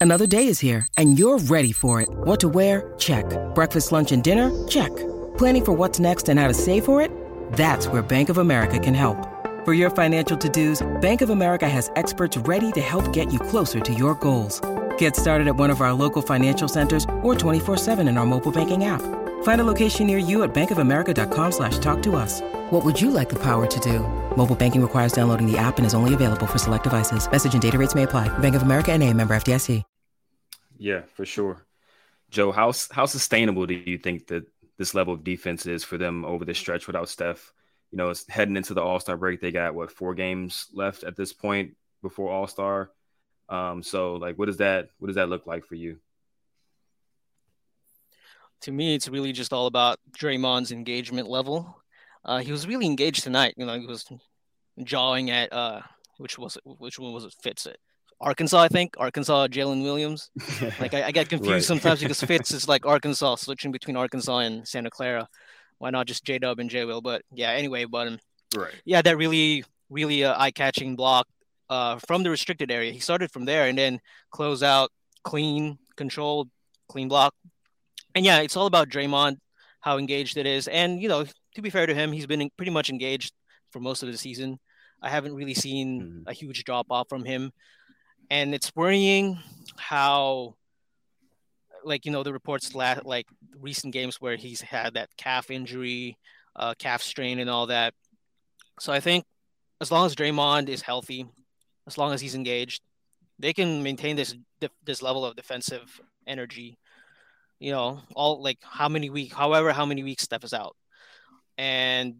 Another 0.00 0.26
day 0.26 0.46
is 0.46 0.60
here 0.60 0.86
and 0.96 1.18
you're 1.18 1.38
ready 1.38 1.72
for 1.72 2.00
it. 2.00 2.08
What 2.10 2.40
to 2.40 2.48
wear? 2.48 2.94
Check. 2.98 3.24
Breakfast, 3.54 3.90
lunch, 3.90 4.12
and 4.12 4.22
dinner? 4.22 4.66
Check. 4.68 4.94
Planning 5.38 5.64
for 5.64 5.72
what's 5.72 5.98
next 5.98 6.28
and 6.28 6.38
how 6.38 6.48
to 6.48 6.54
save 6.54 6.84
for 6.84 7.00
it? 7.00 7.10
That's 7.52 7.88
where 7.88 8.02
Bank 8.02 8.28
of 8.28 8.38
America 8.38 8.78
can 8.78 8.94
help. 8.94 9.37
For 9.68 9.74
your 9.74 9.90
financial 9.90 10.38
to-dos, 10.38 10.82
Bank 11.02 11.20
of 11.20 11.28
America 11.28 11.68
has 11.68 11.90
experts 11.94 12.38
ready 12.38 12.72
to 12.72 12.80
help 12.80 13.12
get 13.12 13.30
you 13.30 13.38
closer 13.38 13.80
to 13.80 13.92
your 13.92 14.14
goals. 14.14 14.62
Get 14.96 15.14
started 15.14 15.46
at 15.46 15.56
one 15.56 15.68
of 15.68 15.82
our 15.82 15.92
local 15.92 16.22
financial 16.22 16.68
centers 16.68 17.04
or 17.22 17.34
24-7 17.34 18.08
in 18.08 18.16
our 18.16 18.24
mobile 18.24 18.50
banking 18.50 18.86
app. 18.86 19.02
Find 19.42 19.60
a 19.60 19.64
location 19.64 20.06
near 20.06 20.16
you 20.16 20.42
at 20.42 20.54
bankofamerica.com 20.54 21.52
slash 21.52 21.76
talk 21.80 22.00
to 22.04 22.16
us. 22.16 22.40
What 22.70 22.82
would 22.82 22.98
you 22.98 23.10
like 23.10 23.28
the 23.28 23.38
power 23.42 23.66
to 23.66 23.80
do? 23.80 24.00
Mobile 24.36 24.56
banking 24.56 24.80
requires 24.80 25.12
downloading 25.12 25.46
the 25.46 25.58
app 25.58 25.76
and 25.76 25.86
is 25.86 25.92
only 25.92 26.14
available 26.14 26.46
for 26.46 26.58
select 26.58 26.84
devices. 26.84 27.30
Message 27.30 27.52
and 27.52 27.60
data 27.60 27.76
rates 27.76 27.94
may 27.94 28.04
apply. 28.04 28.26
Bank 28.38 28.54
of 28.54 28.62
America 28.62 28.92
and 28.92 29.02
a 29.02 29.12
member 29.12 29.36
FDIC. 29.36 29.82
Yeah, 30.78 31.02
for 31.12 31.26
sure. 31.26 31.66
Joe, 32.30 32.52
how, 32.52 32.72
how 32.90 33.04
sustainable 33.04 33.66
do 33.66 33.74
you 33.74 33.98
think 33.98 34.28
that 34.28 34.46
this 34.78 34.94
level 34.94 35.12
of 35.12 35.24
defense 35.24 35.66
is 35.66 35.84
for 35.84 35.98
them 35.98 36.24
over 36.24 36.46
the 36.46 36.54
stretch 36.54 36.86
without 36.86 37.10
Steph. 37.10 37.52
You 37.90 37.98
know, 37.98 38.10
it's 38.10 38.28
heading 38.28 38.56
into 38.56 38.74
the 38.74 38.82
All 38.82 39.00
Star 39.00 39.16
break. 39.16 39.40
They 39.40 39.52
got 39.52 39.74
what 39.74 39.90
four 39.90 40.14
games 40.14 40.66
left 40.72 41.04
at 41.04 41.16
this 41.16 41.32
point 41.32 41.76
before 42.02 42.30
All 42.30 42.46
Star. 42.46 42.90
Um, 43.48 43.82
so 43.82 44.14
like, 44.16 44.38
what 44.38 44.46
does 44.46 44.58
that 44.58 44.90
what 44.98 45.06
does 45.06 45.16
that 45.16 45.28
look 45.28 45.46
like 45.46 45.64
for 45.64 45.74
you? 45.74 45.98
To 48.62 48.72
me, 48.72 48.94
it's 48.94 49.08
really 49.08 49.32
just 49.32 49.52
all 49.52 49.66
about 49.66 49.98
Draymond's 50.18 50.72
engagement 50.72 51.28
level. 51.28 51.80
Uh, 52.24 52.38
he 52.38 52.52
was 52.52 52.66
really 52.66 52.86
engaged 52.86 53.22
tonight. 53.22 53.54
You 53.56 53.66
know, 53.66 53.78
he 53.78 53.86
was 53.86 54.04
jawing 54.82 55.30
at 55.30 55.52
uh, 55.52 55.80
which 56.18 56.38
was 56.38 56.58
which 56.64 56.98
one 56.98 57.12
was 57.12 57.24
it? 57.24 57.34
Fitz 57.40 57.66
it. 57.66 57.78
Arkansas, 58.20 58.58
I 58.58 58.68
think 58.68 58.94
Arkansas, 58.98 59.46
Jalen 59.46 59.82
Williams. 59.82 60.30
like 60.80 60.92
I, 60.92 61.04
I 61.04 61.10
get 61.12 61.28
confused 61.28 61.52
right. 61.52 61.62
sometimes 61.62 62.00
because 62.00 62.20
Fitz 62.24 62.50
is 62.50 62.68
like 62.68 62.84
Arkansas, 62.84 63.36
switching 63.36 63.70
between 63.70 63.96
Arkansas 63.96 64.38
and 64.38 64.66
Santa 64.66 64.90
Clara. 64.90 65.28
Why 65.78 65.90
not 65.90 66.06
just 66.06 66.24
J 66.24 66.38
Dub 66.38 66.58
and 66.58 66.70
J 66.70 66.84
Will? 66.84 67.00
But 67.00 67.22
yeah, 67.32 67.50
anyway, 67.50 67.84
but 67.84 68.08
um, 68.08 68.18
right, 68.56 68.74
yeah, 68.84 69.02
that 69.02 69.16
really, 69.16 69.64
really 69.90 70.24
uh, 70.24 70.34
eye 70.38 70.50
catching 70.50 70.96
block 70.96 71.26
uh, 71.70 71.98
from 72.06 72.22
the 72.22 72.30
restricted 72.30 72.70
area. 72.70 72.92
He 72.92 73.00
started 73.00 73.30
from 73.30 73.44
there 73.44 73.68
and 73.68 73.78
then 73.78 74.00
close 74.30 74.62
out 74.62 74.90
clean, 75.24 75.78
controlled, 75.96 76.48
clean 76.88 77.08
block. 77.08 77.34
And 78.14 78.24
yeah, 78.24 78.40
it's 78.40 78.56
all 78.56 78.66
about 78.66 78.88
Draymond, 78.88 79.36
how 79.80 79.98
engaged 79.98 80.36
it 80.36 80.46
is, 80.46 80.68
and 80.68 81.00
you 81.00 81.08
know, 81.08 81.24
to 81.54 81.62
be 81.62 81.70
fair 81.70 81.86
to 81.86 81.94
him, 81.94 82.12
he's 82.12 82.26
been 82.26 82.50
pretty 82.56 82.72
much 82.72 82.90
engaged 82.90 83.32
for 83.70 83.80
most 83.80 84.02
of 84.02 84.10
the 84.10 84.18
season. 84.18 84.58
I 85.00 85.10
haven't 85.10 85.34
really 85.34 85.54
seen 85.54 86.02
mm-hmm. 86.02 86.22
a 86.28 86.32
huge 86.32 86.64
drop 86.64 86.86
off 86.90 87.08
from 87.08 87.24
him 87.24 87.52
and 88.30 88.54
it's 88.54 88.74
worrying 88.74 89.38
how 89.76 90.54
like 91.84 92.04
you 92.04 92.12
know 92.12 92.22
the 92.22 92.32
reports 92.32 92.74
last 92.74 93.04
like 93.04 93.26
recent 93.58 93.92
games 93.92 94.20
where 94.20 94.36
he's 94.36 94.60
had 94.60 94.94
that 94.94 95.08
calf 95.16 95.50
injury 95.50 96.16
uh, 96.56 96.74
calf 96.78 97.02
strain 97.02 97.38
and 97.38 97.50
all 97.50 97.66
that. 97.66 97.94
So 98.80 98.92
i 98.92 99.00
think 99.00 99.24
as 99.80 99.90
long 99.90 100.06
as 100.06 100.14
Draymond 100.14 100.68
is 100.68 100.82
healthy 100.82 101.26
as 101.86 101.98
long 101.98 102.12
as 102.12 102.20
he's 102.20 102.34
engaged 102.34 102.82
they 103.38 103.52
can 103.52 103.82
maintain 103.82 104.16
this 104.16 104.34
this 104.84 105.02
level 105.02 105.24
of 105.24 105.36
defensive 105.36 106.00
energy 106.26 106.76
you 107.60 107.72
know 107.72 108.00
all 108.14 108.42
like 108.42 108.58
how 108.62 108.88
many 108.88 109.10
weeks 109.10 109.34
however 109.34 109.72
how 109.72 109.86
many 109.86 110.02
weeks 110.02 110.24
steph 110.24 110.44
is 110.44 110.54
out. 110.54 110.76
And 111.56 112.16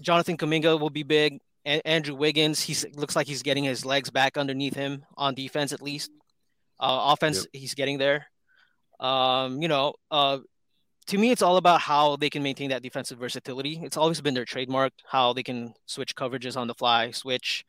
jonathan 0.00 0.36
kuminga 0.36 0.78
will 0.78 0.90
be 0.90 1.02
big. 1.02 1.40
Andrew 1.64 2.16
Wiggins, 2.16 2.60
he 2.60 2.74
looks 2.96 3.14
like 3.14 3.28
he's 3.28 3.44
getting 3.44 3.62
his 3.62 3.84
legs 3.84 4.10
back 4.10 4.36
underneath 4.36 4.74
him 4.74 5.04
on 5.16 5.34
defense 5.34 5.72
at 5.72 5.80
least. 5.80 6.10
Uh, 6.82 7.12
offense, 7.12 7.38
yep. 7.38 7.46
he's 7.52 7.74
getting 7.74 7.96
there. 7.96 8.26
Um, 8.98 9.62
you 9.62 9.68
know, 9.68 9.94
uh, 10.10 10.38
to 11.06 11.18
me, 11.18 11.30
it's 11.30 11.42
all 11.42 11.56
about 11.56 11.80
how 11.80 12.16
they 12.16 12.28
can 12.28 12.42
maintain 12.42 12.70
that 12.70 12.82
defensive 12.82 13.18
versatility. 13.18 13.80
It's 13.82 13.96
always 13.96 14.20
been 14.20 14.34
their 14.34 14.44
trademark, 14.44 14.92
how 15.06 15.32
they 15.32 15.44
can 15.44 15.74
switch 15.86 16.16
coverages 16.16 16.56
on 16.56 16.66
the 16.66 16.74
fly, 16.74 17.12
switch 17.12 17.64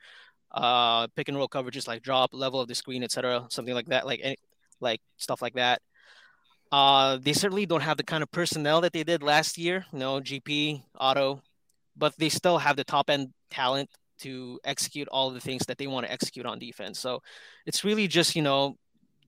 uh, 0.51 1.07
pick 1.15 1.29
and 1.29 1.37
roll 1.37 1.47
coverages 1.47 1.87
like 1.87 2.01
drop, 2.01 2.31
level 2.33 2.59
of 2.59 2.67
the 2.67 2.75
screen, 2.75 3.03
etc., 3.03 3.45
something 3.49 3.73
like 3.73 3.87
that, 3.87 4.05
like 4.05 4.39
like 4.79 4.99
stuff 5.17 5.41
like 5.41 5.53
that. 5.53 5.81
Uh, 6.71 7.17
they 7.21 7.33
certainly 7.33 7.67
don't 7.67 7.81
have 7.81 7.97
the 7.97 8.03
kind 8.03 8.23
of 8.23 8.31
personnel 8.31 8.81
that 8.81 8.93
they 8.93 9.03
did 9.03 9.21
last 9.21 9.59
year. 9.59 9.85
You 9.93 9.99
know, 9.99 10.19
GP, 10.21 10.81
Otto, 10.97 11.41
but 11.95 12.17
they 12.17 12.29
still 12.29 12.57
have 12.57 12.75
the 12.75 12.83
top 12.83 13.09
end 13.09 13.29
talent 13.51 13.89
to 14.19 14.59
execute 14.63 15.07
all 15.09 15.31
the 15.31 15.39
things 15.39 15.65
that 15.65 15.77
they 15.77 15.87
want 15.87 16.05
to 16.05 16.11
execute 16.11 16.45
on 16.45 16.59
defense. 16.59 16.99
So 16.99 17.21
it's 17.65 17.83
really 17.83 18.07
just, 18.07 18.35
you 18.35 18.41
know, 18.41 18.77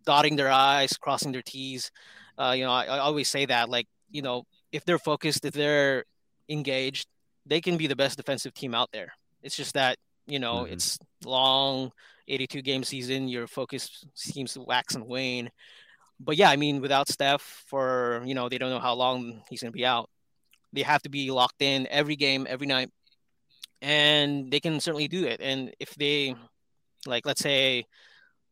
dotting 0.06 0.36
their 0.36 0.52
I's, 0.52 0.94
crossing 0.94 1.32
their 1.32 1.42
T's. 1.42 1.92
Uh, 2.38 2.54
you 2.56 2.64
know, 2.64 2.72
I, 2.72 2.86
I 2.86 3.00
always 3.00 3.30
say 3.30 3.46
that, 3.46 3.70
like, 3.70 3.88
you 4.12 4.22
know, 4.22 4.44
if 4.72 4.86
they're 4.86 5.00
focused, 5.00 5.46
if 5.46 5.54
they're 5.54 6.06
engaged, 6.50 7.08
they 7.46 7.62
can 7.62 7.78
be 7.78 7.88
the 7.88 7.96
best 7.96 8.18
defensive 8.18 8.54
team 8.54 8.76
out 8.76 8.90
there. 8.92 9.14
It's 9.42 9.56
just 9.56 9.74
that, 9.76 9.98
you 10.28 10.40
know, 10.40 10.64
mm-hmm. 10.64 10.74
it's 10.74 10.98
long 11.24 11.92
82 12.28 12.62
game 12.62 12.84
season. 12.84 13.28
Your 13.28 13.48
focus 13.48 14.06
seems 14.14 14.54
to 14.54 14.62
wax 14.62 14.96
and 14.96 15.08
wane. 15.08 15.50
But 16.20 16.38
yeah, 16.38 16.50
I 16.50 16.56
mean, 16.56 16.82
without 16.82 17.10
Steph 17.10 17.42
for, 17.68 18.22
you 18.26 18.36
know, 18.36 18.50
they 18.50 18.58
don't 18.58 18.70
know 18.70 18.80
how 18.80 18.94
long 18.94 19.42
he's 19.50 19.62
going 19.62 19.72
to 19.72 19.78
be 19.78 19.86
out. 19.86 20.10
They 20.74 20.82
have 20.82 21.02
to 21.04 21.10
be 21.10 21.32
locked 21.32 21.62
in 21.62 21.88
every 21.90 22.16
game, 22.16 22.48
every 22.50 22.68
night, 22.68 22.90
and 23.82 24.52
they 24.52 24.60
can 24.60 24.80
certainly 24.80 25.08
do 25.08 25.26
it. 25.26 25.40
And 25.42 25.74
if 25.80 25.94
they, 25.96 26.36
like, 27.06 27.26
let's 27.26 27.42
say 27.42 27.86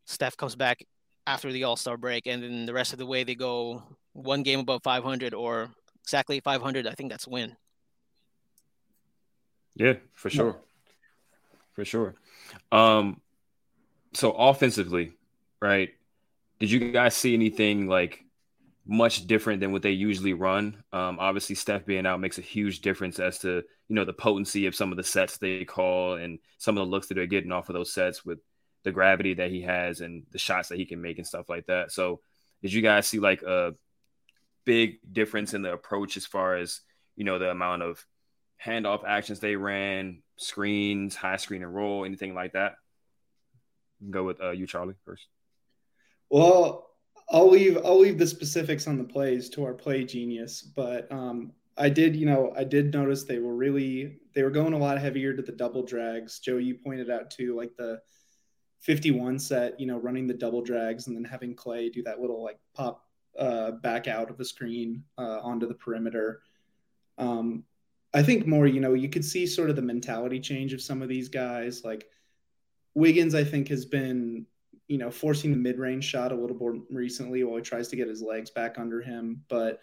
Steph 0.05 0.37
comes 0.37 0.55
back 0.55 0.85
after 1.25 1.51
the 1.51 1.63
All 1.63 1.75
Star 1.75 1.97
break, 1.97 2.27
and 2.27 2.43
then 2.43 2.65
the 2.65 2.73
rest 2.73 2.93
of 2.93 2.99
the 2.99 3.05
way 3.05 3.23
they 3.23 3.35
go 3.35 3.83
one 4.13 4.43
game 4.43 4.59
above 4.59 4.83
500 4.83 5.33
or 5.33 5.69
exactly 6.03 6.39
500, 6.39 6.87
I 6.87 6.93
think 6.93 7.11
that's 7.11 7.27
a 7.27 7.29
win. 7.29 7.55
Yeah, 9.75 9.93
for 10.13 10.29
sure, 10.29 10.57
for 11.73 11.83
sure. 11.83 12.15
Um, 12.71 13.21
so 14.13 14.31
offensively, 14.33 15.13
right? 15.59 15.89
Did 16.59 16.69
you 16.69 16.91
guys 16.91 17.15
see 17.15 17.33
anything 17.33 17.87
like 17.87 18.23
much 18.85 19.27
different 19.27 19.61
than 19.61 19.71
what 19.71 19.81
they 19.81 19.91
usually 19.91 20.33
run. 20.33 20.83
Um, 20.91 21.17
obviously, 21.19 21.55
Steph 21.55 21.85
being 21.85 22.05
out 22.05 22.19
makes 22.19 22.37
a 22.37 22.41
huge 22.41 22.81
difference 22.81 23.19
as 23.19 23.39
to 23.39 23.63
you 23.87 23.95
know 23.95 24.05
the 24.05 24.13
potency 24.13 24.65
of 24.65 24.75
some 24.75 24.91
of 24.91 24.97
the 24.97 25.03
sets 25.03 25.37
they 25.37 25.65
call 25.65 26.15
and 26.15 26.39
some 26.57 26.77
of 26.77 26.85
the 26.85 26.91
looks 26.91 27.07
that 27.07 27.15
they're 27.15 27.25
getting 27.25 27.51
off 27.51 27.69
of 27.69 27.73
those 27.73 27.93
sets 27.93 28.25
with 28.25 28.39
the 28.83 28.91
gravity 28.91 29.35
that 29.35 29.51
he 29.51 29.61
has 29.61 30.01
and 30.01 30.23
the 30.31 30.37
shots 30.37 30.69
that 30.69 30.77
he 30.77 30.85
can 30.85 31.01
make 31.01 31.17
and 31.17 31.27
stuff 31.27 31.49
like 31.49 31.65
that. 31.67 31.91
So, 31.91 32.21
did 32.61 32.73
you 32.73 32.81
guys 32.81 33.07
see 33.07 33.19
like 33.19 33.41
a 33.41 33.73
big 34.65 34.99
difference 35.11 35.53
in 35.53 35.61
the 35.61 35.73
approach 35.73 36.17
as 36.17 36.25
far 36.25 36.55
as 36.55 36.81
you 37.15 37.23
know 37.23 37.39
the 37.39 37.49
amount 37.49 37.81
of 37.81 38.05
handoff 38.63 39.03
actions 39.05 39.39
they 39.39 39.55
ran, 39.55 40.21
screens, 40.37 41.15
high 41.15 41.37
screen 41.37 41.63
and 41.63 41.73
roll, 41.73 42.05
anything 42.05 42.33
like 42.33 42.53
that? 42.53 42.75
Go 44.09 44.23
with 44.23 44.41
uh, 44.41 44.51
you, 44.51 44.67
Charlie, 44.67 44.95
first. 45.05 45.27
Well, 46.29 46.89
I'll 47.29 47.49
leave 47.49 47.77
I'll 47.83 47.99
leave 47.99 48.17
the 48.17 48.27
specifics 48.27 48.87
on 48.87 48.97
the 48.97 49.03
plays 49.03 49.49
to 49.49 49.65
our 49.65 49.73
play 49.73 50.03
genius, 50.03 50.61
but 50.61 51.11
um, 51.11 51.51
I 51.77 51.89
did 51.89 52.15
you 52.15 52.25
know 52.25 52.53
I 52.55 52.63
did 52.63 52.93
notice 52.93 53.23
they 53.23 53.39
were 53.39 53.55
really 53.55 54.17
they 54.33 54.43
were 54.43 54.51
going 54.51 54.73
a 54.73 54.77
lot 54.77 54.99
heavier 54.99 55.33
to 55.33 55.41
the 55.41 55.51
double 55.51 55.83
drags. 55.83 56.39
Joe, 56.39 56.57
you 56.57 56.75
pointed 56.75 57.09
out 57.09 57.31
too, 57.31 57.55
like 57.55 57.71
the 57.77 57.99
51 58.83 59.39
set, 59.39 59.79
you 59.79 59.85
know, 59.85 59.97
running 59.97 60.27
the 60.27 60.33
double 60.33 60.61
drags 60.61 61.07
and 61.07 61.15
then 61.15 61.23
having 61.23 61.55
Klay 61.55 61.91
do 61.91 62.03
that 62.03 62.19
little 62.19 62.43
like 62.43 62.59
pop 62.73 63.05
uh, 63.37 63.71
back 63.71 64.07
out 64.07 64.29
of 64.29 64.37
the 64.37 64.45
screen 64.45 65.03
uh, 65.17 65.39
onto 65.41 65.67
the 65.67 65.73
perimeter. 65.73 66.41
Um, 67.17 67.63
I 68.13 68.21
think 68.21 68.45
more, 68.45 68.67
you 68.67 68.79
know, 68.79 68.93
you 68.93 69.09
could 69.09 69.25
see 69.25 69.47
sort 69.47 69.69
of 69.69 69.75
the 69.75 69.81
mentality 69.81 70.39
change 70.39 70.73
of 70.73 70.81
some 70.81 71.01
of 71.01 71.09
these 71.09 71.29
guys. 71.29 71.83
Like 71.83 72.05
Wiggins, 72.93 73.33
I 73.33 73.43
think 73.43 73.69
has 73.69 73.85
been 73.85 74.45
you 74.87 74.97
know, 74.97 75.09
forcing 75.09 75.51
the 75.51 75.57
mid 75.57 75.79
range 75.79 76.03
shot 76.03 76.31
a 76.31 76.35
little 76.35 76.57
more 76.57 76.77
recently 76.89 77.43
while 77.43 77.57
he 77.57 77.61
tries 77.61 77.87
to 77.89 77.95
get 77.95 78.07
his 78.07 78.21
legs 78.21 78.49
back 78.49 78.77
under 78.77 79.01
him. 79.01 79.41
But 79.47 79.79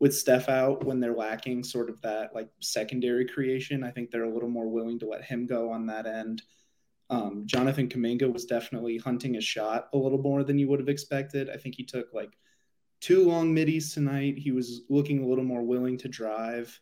with 0.00 0.16
Steph 0.16 0.48
out, 0.48 0.84
when 0.84 1.00
they're 1.00 1.14
lacking 1.14 1.64
sort 1.64 1.90
of 1.90 2.00
that 2.02 2.34
like 2.34 2.48
secondary 2.60 3.26
creation, 3.26 3.84
I 3.84 3.90
think 3.90 4.10
they're 4.10 4.24
a 4.24 4.32
little 4.32 4.48
more 4.48 4.68
willing 4.68 4.98
to 5.00 5.06
let 5.06 5.24
him 5.24 5.46
go 5.46 5.70
on 5.70 5.86
that 5.86 6.06
end. 6.06 6.42
Um, 7.10 7.42
Jonathan 7.46 7.88
Kuminga 7.88 8.32
was 8.32 8.46
definitely 8.46 8.98
hunting 8.98 9.34
his 9.34 9.44
shot 9.44 9.88
a 9.92 9.98
little 9.98 10.18
more 10.18 10.42
than 10.42 10.58
you 10.58 10.68
would 10.68 10.80
have 10.80 10.88
expected. 10.88 11.50
I 11.50 11.56
think 11.56 11.74
he 11.74 11.84
took 11.84 12.12
like 12.14 12.36
two 13.00 13.28
long 13.28 13.52
middies 13.52 13.92
tonight. 13.92 14.38
He 14.38 14.50
was 14.50 14.82
looking 14.88 15.22
a 15.22 15.26
little 15.26 15.44
more 15.44 15.62
willing 15.62 15.98
to 15.98 16.08
drive. 16.08 16.80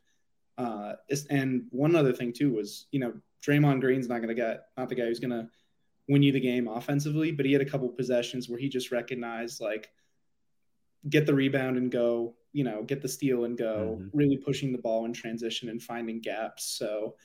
Uh, 0.56 0.94
and 1.30 1.64
one 1.70 1.96
other 1.96 2.12
thing 2.12 2.32
too 2.32 2.52
was, 2.52 2.86
you 2.92 3.00
know, 3.00 3.14
Draymond 3.44 3.80
Green's 3.80 4.08
not 4.08 4.18
going 4.18 4.28
to 4.28 4.34
get, 4.34 4.66
not 4.76 4.88
the 4.88 4.94
guy 4.94 5.06
who's 5.06 5.18
going 5.18 5.30
to 5.30 5.48
win 6.08 6.22
you 6.22 6.30
the 6.30 6.40
game 6.40 6.68
offensively, 6.68 7.32
but 7.32 7.46
he 7.46 7.52
had 7.52 7.62
a 7.62 7.68
couple 7.68 7.88
possessions 7.88 8.48
where 8.48 8.58
he 8.58 8.68
just 8.68 8.92
recognized 8.92 9.60
like 9.60 9.90
get 11.08 11.26
the 11.26 11.34
rebound 11.34 11.76
and 11.76 11.90
go, 11.90 12.34
you 12.52 12.62
know, 12.62 12.82
get 12.82 13.02
the 13.02 13.08
steal 13.08 13.44
and 13.44 13.58
go, 13.58 13.98
mm-hmm. 13.98 14.16
really 14.16 14.36
pushing 14.36 14.70
the 14.72 14.78
ball 14.78 15.04
in 15.04 15.12
transition 15.12 15.68
and 15.68 15.82
finding 15.82 16.20
gaps. 16.20 16.76
So 16.78 17.16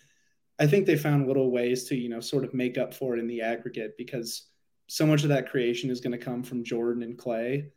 I 0.59 0.67
think 0.67 0.85
they 0.85 0.97
found 0.97 1.27
little 1.27 1.51
ways 1.51 1.83
to, 1.85 1.95
you 1.95 2.09
know, 2.09 2.19
sort 2.19 2.43
of 2.43 2.53
make 2.53 2.77
up 2.77 2.93
for 2.93 3.15
it 3.15 3.19
in 3.19 3.27
the 3.27 3.41
aggregate 3.41 3.95
because 3.97 4.47
so 4.87 5.05
much 5.05 5.23
of 5.23 5.29
that 5.29 5.49
creation 5.49 5.89
is 5.89 6.01
going 6.01 6.17
to 6.17 6.25
come 6.25 6.43
from 6.43 6.63
Jordan 6.63 7.03
and 7.03 7.17
Klay, 7.17 7.69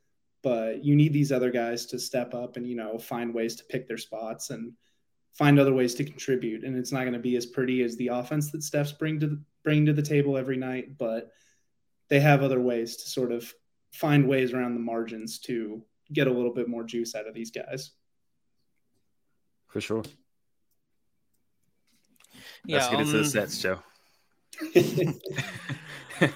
but 0.43 0.83
you 0.85 0.97
need 0.97 1.13
these 1.13 1.33
other 1.33 1.51
guys 1.51 1.87
to 1.87 1.99
step 1.99 2.33
up 2.35 2.57
and, 2.57 2.67
you 2.67 2.77
know, 2.77 2.99
find 2.99 3.35
ways 3.35 3.57
to 3.57 3.65
pick 3.65 3.87
their 3.87 3.99
spots 3.99 4.51
and 4.51 4.73
find 5.37 5.59
other 5.59 5.75
ways 5.75 5.95
to 5.97 6.05
contribute. 6.05 6.65
And 6.65 6.77
it's 6.77 6.93
not 6.93 7.01
going 7.01 7.13
to 7.13 7.19
be 7.19 7.37
as 7.37 7.47
pretty 7.47 7.83
as 7.83 7.97
the 7.97 8.09
offense 8.09 8.51
that 8.53 8.63
Steph's 8.63 8.93
bring 8.93 9.21
to 9.21 9.27
the, 9.27 9.43
bring 9.63 9.85
to 9.87 9.93
the 9.93 10.03
table 10.03 10.39
every 10.39 10.57
night, 10.57 10.97
but 10.97 11.31
they 12.09 12.21
have 12.21 12.43
other 12.43 12.61
ways 12.61 12.97
to 12.97 13.11
sort 13.11 13.33
of 13.33 13.53
find 13.93 14.27
ways 14.27 14.53
around 14.53 14.75
the 14.75 14.81
margins 14.81 15.39
to 15.41 15.83
get 16.13 16.27
a 16.27 16.33
little 16.33 16.55
bit 16.55 16.69
more 16.69 16.85
juice 16.85 17.15
out 17.15 17.29
of 17.29 17.35
these 17.35 17.51
guys. 17.51 17.91
For 19.69 19.81
sure. 19.81 20.03
Yeah, 22.65 22.77
Let's 22.77 22.89
get 22.89 22.97
um, 22.97 23.03
into 23.03 23.19
the 23.19 23.25
sets, 23.25 23.59
Joe. 23.59 23.79
uh, 26.21 26.29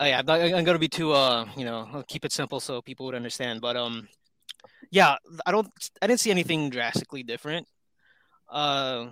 yeah, 0.00 0.22
I'm, 0.26 0.28
I'm 0.28 0.64
going 0.64 0.74
to 0.74 0.78
be 0.78 0.88
too, 0.88 1.12
uh, 1.12 1.46
you 1.56 1.64
know, 1.64 1.88
I'll 1.92 2.04
keep 2.04 2.24
it 2.24 2.32
simple 2.32 2.60
so 2.60 2.80
people 2.80 3.06
would 3.06 3.14
understand. 3.14 3.60
But 3.60 3.76
um, 3.76 4.08
yeah, 4.90 5.16
I 5.46 5.52
don't. 5.52 5.68
I 6.00 6.06
didn't 6.06 6.20
see 6.20 6.30
anything 6.30 6.70
drastically 6.70 7.22
different. 7.22 7.66
Uh, 8.48 9.08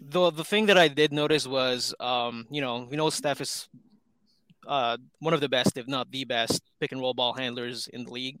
the 0.00 0.30
the 0.30 0.44
thing 0.44 0.66
that 0.66 0.78
I 0.78 0.88
did 0.88 1.12
notice 1.12 1.46
was, 1.46 1.94
um, 2.00 2.46
you 2.50 2.60
know, 2.60 2.86
we 2.90 2.96
know 2.96 3.10
Steph 3.10 3.40
is 3.40 3.68
uh, 4.66 4.96
one 5.18 5.34
of 5.34 5.40
the 5.40 5.48
best, 5.48 5.76
if 5.76 5.88
not 5.88 6.10
the 6.10 6.24
best, 6.24 6.62
pick 6.80 6.92
and 6.92 7.00
roll 7.00 7.14
ball 7.14 7.32
handlers 7.32 7.88
in 7.88 8.04
the 8.04 8.10
league. 8.10 8.38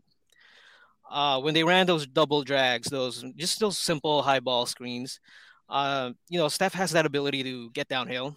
Uh, 1.10 1.40
when 1.40 1.52
they 1.52 1.64
ran 1.64 1.86
those 1.86 2.06
double 2.06 2.42
drags, 2.42 2.88
those 2.88 3.24
just 3.36 3.60
those 3.60 3.76
simple 3.76 4.22
high 4.22 4.40
ball 4.40 4.64
screens, 4.64 5.20
uh, 5.68 6.12
you 6.28 6.38
know, 6.38 6.48
Steph 6.48 6.74
has 6.74 6.92
that 6.92 7.06
ability 7.06 7.42
to 7.44 7.70
get 7.70 7.88
downhill, 7.88 8.36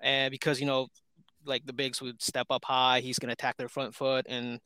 and 0.00 0.30
because 0.30 0.60
you 0.60 0.66
know, 0.66 0.88
like 1.44 1.64
the 1.66 1.72
bigs 1.72 2.00
would 2.02 2.20
step 2.22 2.46
up 2.50 2.64
high, 2.64 3.00
he's 3.00 3.18
gonna 3.18 3.32
attack 3.32 3.56
their 3.56 3.68
front 3.68 3.94
foot, 3.94 4.26
and 4.28 4.60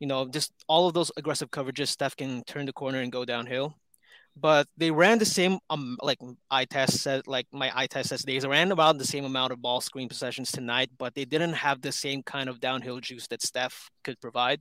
you 0.00 0.06
know, 0.06 0.28
just 0.28 0.52
all 0.68 0.88
of 0.88 0.94
those 0.94 1.10
aggressive 1.16 1.50
coverages, 1.50 1.88
Steph 1.88 2.16
can 2.16 2.42
turn 2.44 2.66
the 2.66 2.72
corner 2.72 3.00
and 3.00 3.12
go 3.12 3.24
downhill. 3.24 3.74
But 4.36 4.66
they 4.76 4.90
ran 4.90 5.18
the 5.18 5.24
same 5.24 5.58
um 5.70 5.96
like 6.02 6.18
I 6.50 6.64
test 6.64 6.98
said 6.98 7.28
like 7.28 7.46
my 7.52 7.70
eye 7.74 7.86
test 7.86 8.08
says 8.08 8.22
they 8.22 8.38
ran 8.40 8.72
about 8.72 8.98
the 8.98 9.04
same 9.04 9.24
amount 9.24 9.52
of 9.52 9.62
ball 9.62 9.80
screen 9.80 10.08
possessions 10.08 10.50
tonight 10.50 10.90
but 10.98 11.14
they 11.14 11.24
didn't 11.24 11.52
have 11.52 11.80
the 11.80 11.92
same 11.92 12.22
kind 12.22 12.48
of 12.48 12.58
downhill 12.58 12.98
juice 12.98 13.28
that 13.28 13.42
steph 13.42 13.90
could 14.02 14.20
provide 14.20 14.60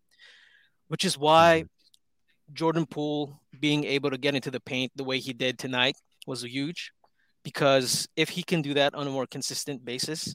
which 0.89 1.03
is 1.03 1.17
why 1.17 1.63
mm-hmm. 1.63 2.53
jordan 2.53 2.85
poole 2.85 3.41
being 3.59 3.83
able 3.83 4.11
to 4.11 4.17
get 4.17 4.35
into 4.35 4.51
the 4.51 4.59
paint 4.59 4.91
the 4.95 5.03
way 5.03 5.17
he 5.17 5.33
did 5.33 5.57
tonight 5.57 5.95
was 6.27 6.43
huge 6.43 6.91
because 7.43 8.07
if 8.15 8.29
he 8.29 8.43
can 8.43 8.61
do 8.61 8.73
that 8.73 8.95
on 8.95 9.07
a 9.07 9.09
more 9.09 9.27
consistent 9.27 9.83
basis 9.83 10.33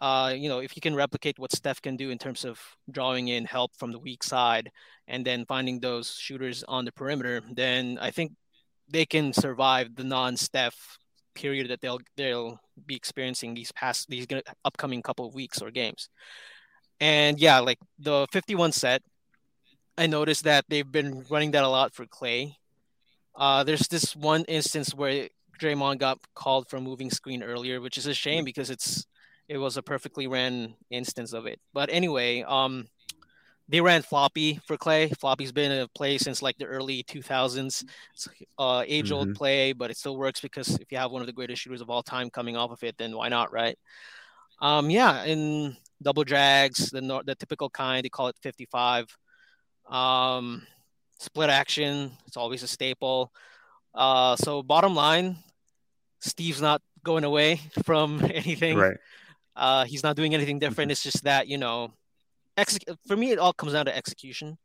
uh, 0.00 0.32
you 0.34 0.48
know, 0.48 0.60
if 0.60 0.72
he 0.72 0.80
can 0.80 0.94
replicate 0.94 1.38
what 1.38 1.52
Steph 1.52 1.82
can 1.82 1.96
do 1.96 2.10
in 2.10 2.18
terms 2.18 2.44
of 2.44 2.58
drawing 2.90 3.28
in 3.28 3.44
help 3.44 3.76
from 3.76 3.92
the 3.92 3.98
weak 3.98 4.24
side 4.24 4.70
and 5.06 5.26
then 5.26 5.44
finding 5.44 5.78
those 5.78 6.14
shooters 6.14 6.64
on 6.66 6.86
the 6.86 6.92
perimeter, 6.92 7.42
then 7.52 7.98
I 8.00 8.10
think 8.10 8.32
they 8.88 9.04
can 9.04 9.32
survive 9.32 9.94
the 9.94 10.04
non-Steph 10.04 10.98
period 11.34 11.68
that 11.70 11.80
they'll 11.80 12.00
they'll 12.16 12.58
be 12.86 12.96
experiencing 12.96 13.54
these 13.54 13.70
past 13.72 14.08
these 14.08 14.26
upcoming 14.64 15.02
couple 15.02 15.26
of 15.26 15.34
weeks 15.34 15.60
or 15.60 15.70
games. 15.70 16.08
And 16.98 17.38
yeah, 17.38 17.60
like 17.60 17.78
the 17.98 18.26
51 18.32 18.72
set, 18.72 19.02
I 19.98 20.06
noticed 20.06 20.44
that 20.44 20.64
they've 20.68 20.90
been 20.90 21.24
running 21.30 21.50
that 21.52 21.64
a 21.64 21.68
lot 21.68 21.94
for 21.94 22.06
Klay. 22.06 22.54
Uh, 23.40 23.64
there's 23.64 23.88
this 23.88 24.14
one 24.14 24.44
instance 24.44 24.94
where 24.94 25.30
Draymond 25.58 25.98
got 25.98 26.18
called 26.34 26.68
for 26.68 26.78
moving 26.78 27.10
screen 27.10 27.42
earlier, 27.42 27.80
which 27.80 27.96
is 27.96 28.06
a 28.06 28.12
shame 28.12 28.44
because 28.44 28.68
it's 28.68 29.06
it 29.48 29.56
was 29.56 29.78
a 29.78 29.82
perfectly 29.82 30.26
ran 30.26 30.74
instance 30.90 31.32
of 31.32 31.46
it. 31.46 31.58
But 31.72 31.88
anyway, 31.90 32.42
um, 32.42 32.86
they 33.66 33.80
ran 33.80 34.02
floppy 34.02 34.60
for 34.66 34.76
Klay. 34.76 35.16
Floppy's 35.18 35.52
been 35.52 35.72
a 35.72 35.88
play 35.88 36.18
since 36.18 36.42
like 36.42 36.58
the 36.58 36.66
early 36.66 37.02
2000s. 37.04 37.84
It's 38.14 38.28
uh, 38.58 38.84
age 38.86 39.10
old 39.10 39.28
mm-hmm. 39.28 39.36
play, 39.36 39.72
but 39.72 39.90
it 39.90 39.96
still 39.96 40.18
works 40.18 40.40
because 40.40 40.76
if 40.78 40.92
you 40.92 40.98
have 40.98 41.10
one 41.10 41.22
of 41.22 41.26
the 41.26 41.32
greatest 41.32 41.62
shooters 41.62 41.80
of 41.80 41.88
all 41.88 42.02
time 42.02 42.28
coming 42.28 42.56
off 42.56 42.70
of 42.70 42.82
it, 42.84 42.98
then 42.98 43.16
why 43.16 43.30
not, 43.30 43.52
right? 43.52 43.78
Um, 44.60 44.90
yeah, 44.90 45.24
in 45.24 45.76
double 46.02 46.24
drags, 46.24 46.90
the 46.90 47.00
the 47.24 47.34
typical 47.34 47.70
kind, 47.70 48.04
they 48.04 48.10
call 48.10 48.28
it 48.28 48.36
55. 48.42 49.16
Um, 49.88 50.66
split 51.20 51.50
action, 51.50 52.12
it's 52.26 52.36
always 52.36 52.62
a 52.62 52.68
staple. 52.68 53.30
Uh, 53.94 54.34
so 54.36 54.62
bottom 54.62 54.94
line, 54.94 55.36
Steve's 56.20 56.62
not 56.62 56.82
going 57.04 57.24
away 57.24 57.60
from 57.84 58.24
anything. 58.34 58.76
Right. 58.76 58.96
Uh, 59.54 59.84
he's 59.84 60.02
not 60.02 60.16
doing 60.16 60.34
anything 60.34 60.58
different. 60.58 60.88
Mm-hmm. 60.88 60.92
It's 60.92 61.02
just 61.02 61.24
that 61.24 61.46
you 61.46 61.58
know 61.58 61.92
exec- 62.56 62.96
for 63.06 63.16
me, 63.16 63.30
it 63.30 63.38
all 63.38 63.52
comes 63.52 63.74
down 63.74 63.84
to 63.86 63.96
execution. 63.96 64.58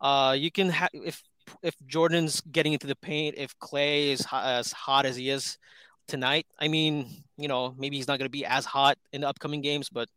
Uh, 0.00 0.36
you 0.38 0.50
can 0.50 0.70
have 0.70 0.90
if 0.92 1.22
if 1.62 1.74
Jordan's 1.86 2.40
getting 2.40 2.72
into 2.72 2.86
the 2.86 2.96
paint, 2.96 3.36
if 3.38 3.58
Klay 3.58 4.08
is 4.08 4.24
hot, 4.24 4.44
as 4.44 4.72
hot 4.72 5.06
as 5.06 5.16
he 5.16 5.30
is 5.30 5.58
tonight. 6.06 6.46
I 6.60 6.68
mean, 6.68 7.24
you 7.36 7.48
know, 7.48 7.74
maybe 7.76 7.96
he's 7.96 8.08
not 8.08 8.18
going 8.18 8.26
to 8.26 8.38
be 8.38 8.44
as 8.44 8.64
hot 8.64 8.98
in 9.12 9.22
the 9.22 9.28
upcoming 9.28 9.60
games, 9.60 9.88
but 9.88 10.08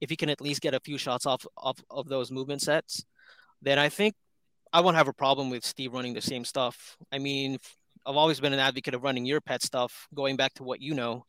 if 0.00 0.10
he 0.10 0.16
can 0.16 0.30
at 0.30 0.40
least 0.40 0.60
get 0.60 0.74
a 0.74 0.80
few 0.80 0.98
shots 0.98 1.26
off, 1.26 1.46
off 1.56 1.78
of 1.90 2.08
those 2.08 2.30
movement 2.30 2.62
sets, 2.62 3.04
then 3.60 3.78
I 3.78 3.88
think 3.88 4.14
I 4.72 4.80
won't 4.80 4.96
have 4.96 5.08
a 5.08 5.12
problem 5.12 5.50
with 5.50 5.64
Steve 5.64 5.92
running 5.92 6.14
the 6.14 6.20
same 6.20 6.44
stuff. 6.44 6.96
I 7.12 7.18
mean, 7.18 7.58
I've 8.06 8.16
always 8.16 8.40
been 8.40 8.52
an 8.52 8.58
advocate 8.58 8.94
of 8.94 9.02
running 9.02 9.26
your 9.26 9.40
pet 9.40 9.62
stuff, 9.62 10.08
going 10.14 10.36
back 10.36 10.54
to 10.54 10.62
what 10.62 10.80
you 10.80 10.94
know, 10.94 11.24